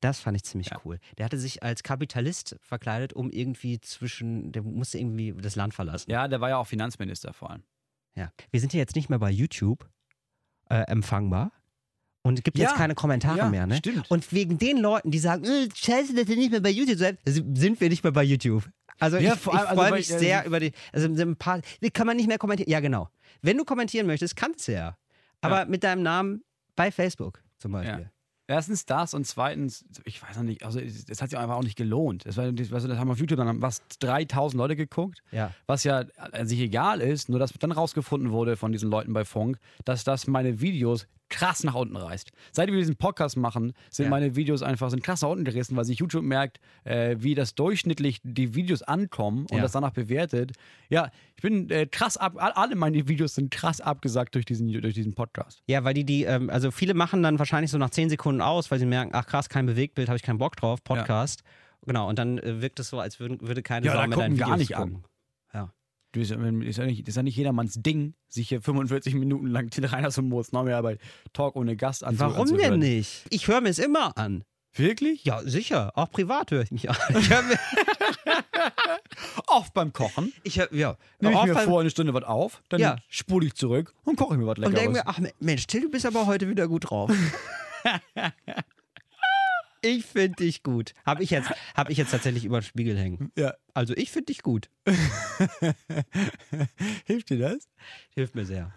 [0.00, 0.80] Das fand ich ziemlich Ja.
[0.84, 0.98] cool.
[1.18, 6.10] Der hatte sich als Kapitalist verkleidet, um irgendwie zwischen, der musste irgendwie das Land verlassen.
[6.10, 7.62] Ja, der war ja auch Finanzminister vor allem.
[8.14, 8.32] Ja.
[8.50, 9.88] Wir sind ja jetzt nicht mehr bei YouTube
[10.70, 11.52] äh, empfangbar.
[12.22, 12.68] Und es gibt Ja.
[12.68, 13.76] jetzt keine Kommentare Ja, mehr, ne?
[13.76, 14.10] stimmt.
[14.10, 17.18] Und wegen den Leuten, die sagen, äh, scheiße, dass ihr nicht mehr bei YouTube seid,
[17.24, 18.68] sind wir nicht mehr bei YouTube.
[18.98, 21.60] Also Ja, ich, ich also freue mich also- sehr über die, also ein paar,
[21.94, 22.70] kann man nicht mehr kommentieren.
[22.70, 23.08] Ja, genau.
[23.40, 24.96] Wenn du kommentieren möchtest, kannst du ja.
[25.40, 25.64] Aber Ja.
[25.64, 26.42] mit deinem Namen
[26.76, 28.10] bei Facebook zum Beispiel.
[28.50, 31.76] Erstens das und zweitens, ich weiß noch nicht, also es hat sich einfach auch nicht
[31.76, 32.26] gelohnt.
[32.26, 35.52] Das, war, das, das haben auf YouTube dann was 3000 Leute geguckt, Ja.
[35.66, 39.24] was ja an sich egal ist, nur dass dann rausgefunden wurde von diesen Leuten bei
[39.24, 42.30] Funk, dass das meine Videos krass nach unten reißt.
[42.52, 44.10] Seit wir diesen Podcast machen, sind Ja.
[44.10, 47.54] meine Videos einfach sind krass nach unten gerissen, weil sich YouTube merkt, äh, wie das
[47.54, 49.62] durchschnittlich die Videos ankommen und Ja.
[49.62, 50.52] das danach bewertet.
[50.88, 54.70] Ja, ich bin äh, krass ab, all- alle meine Videos sind krass abgesagt durch diesen,
[54.82, 55.62] durch diesen Podcast.
[55.66, 58.70] Ja, weil die die, ähm, also viele machen dann wahrscheinlich so nach 10 Sekunden aus,
[58.70, 61.42] weil sie merken, ach krass, kein Bewegtbild, habe ich keinen Bock drauf, Podcast.
[61.86, 64.20] Genau, und dann äh, wirkt es so, als würden, würde keine Ja, Sau mehr gucken
[64.20, 64.94] deine gar Videos nicht gucken.
[65.02, 65.09] Ja.
[66.12, 69.46] Du, ist, ja- ist, ja nicht, ist ja nicht jedermanns Ding, sich hier 45 Minuten
[69.46, 70.98] lang Till Reiners und Moritz Neumeier bei
[71.32, 72.80] Talk ohne Gast anzu Warum anzuhören.
[72.80, 73.24] denn nicht?
[73.30, 74.42] Ich höre mir es immer an.
[74.74, 75.24] Wirklich?
[75.24, 75.92] Ja, sicher.
[75.96, 76.96] Auch privat höre ich mich an.
[77.18, 77.58] Ich höre mir,
[79.48, 80.32] Oft beim Kochen.
[80.44, 80.96] ich hör, ja.
[81.20, 82.96] Nehme ich mir vor eine Stunde was auf, dann Ja.
[83.08, 85.04] spule ich zurück und koche ich mir was und denke Leckeres.
[85.04, 87.10] mir, ach Mensch, Till, du bist aber heute wieder gut drauf.
[89.82, 90.92] ich finde dich gut.
[91.06, 93.30] Habe ich, jetzt, hab ich jetzt tatsächlich über den Spiegel hängen.
[93.36, 93.54] ja.
[93.74, 94.68] Also ich finde dich gut.
[97.06, 97.68] Hilft dir das?
[98.14, 98.72] Hilft mir sehr.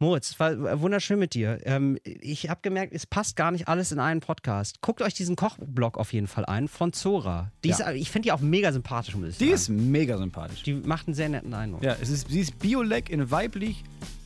[0.00, 1.60] Moritz, es war wunderschön mit dir.
[1.64, 4.80] Ähm, ich habe gemerkt, es passt gar nicht alles in einen Podcast.
[4.82, 7.52] Guckt euch diesen Kochblog auf jeden Fall ein von Zora.
[7.62, 7.76] Die Ja.
[7.90, 9.54] ist, ich finde die auch mega sympathisch, muss ich Die sagen.
[9.54, 10.62] ist mega sympathisch.
[10.64, 11.82] die macht einen sehr netten Eindruck.
[11.84, 13.84] Ja, es ist, sie ist Biolek in weiblich,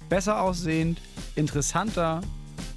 [0.08, 1.00] besser aussehend,
[1.36, 2.22] interessanter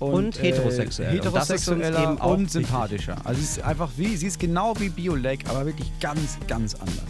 [0.02, 1.16] und, Und heterosexuell.
[1.16, 2.52] Äh, Und das ist uns heterosexueller eben auch und wichtig.
[2.68, 3.16] sympathischer.
[3.24, 7.06] Also sie ist einfach wie, sie ist genau wie Biolek, aber wirklich ganz, ganz anders.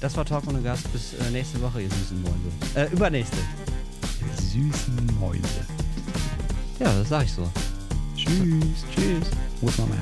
[0.00, 0.90] Das war Talk ohne Gast.
[0.92, 2.34] Bis äh, nächste Woche, ihr süßen Mäuse.
[2.74, 3.36] Äh, übernächste.
[4.40, 5.40] Süßen Mäuse.
[6.80, 7.48] Ja, das sag ich so.
[8.16, 8.84] Tschüss.
[8.94, 9.28] Tschüss.
[9.60, 9.98] Muss man mehr.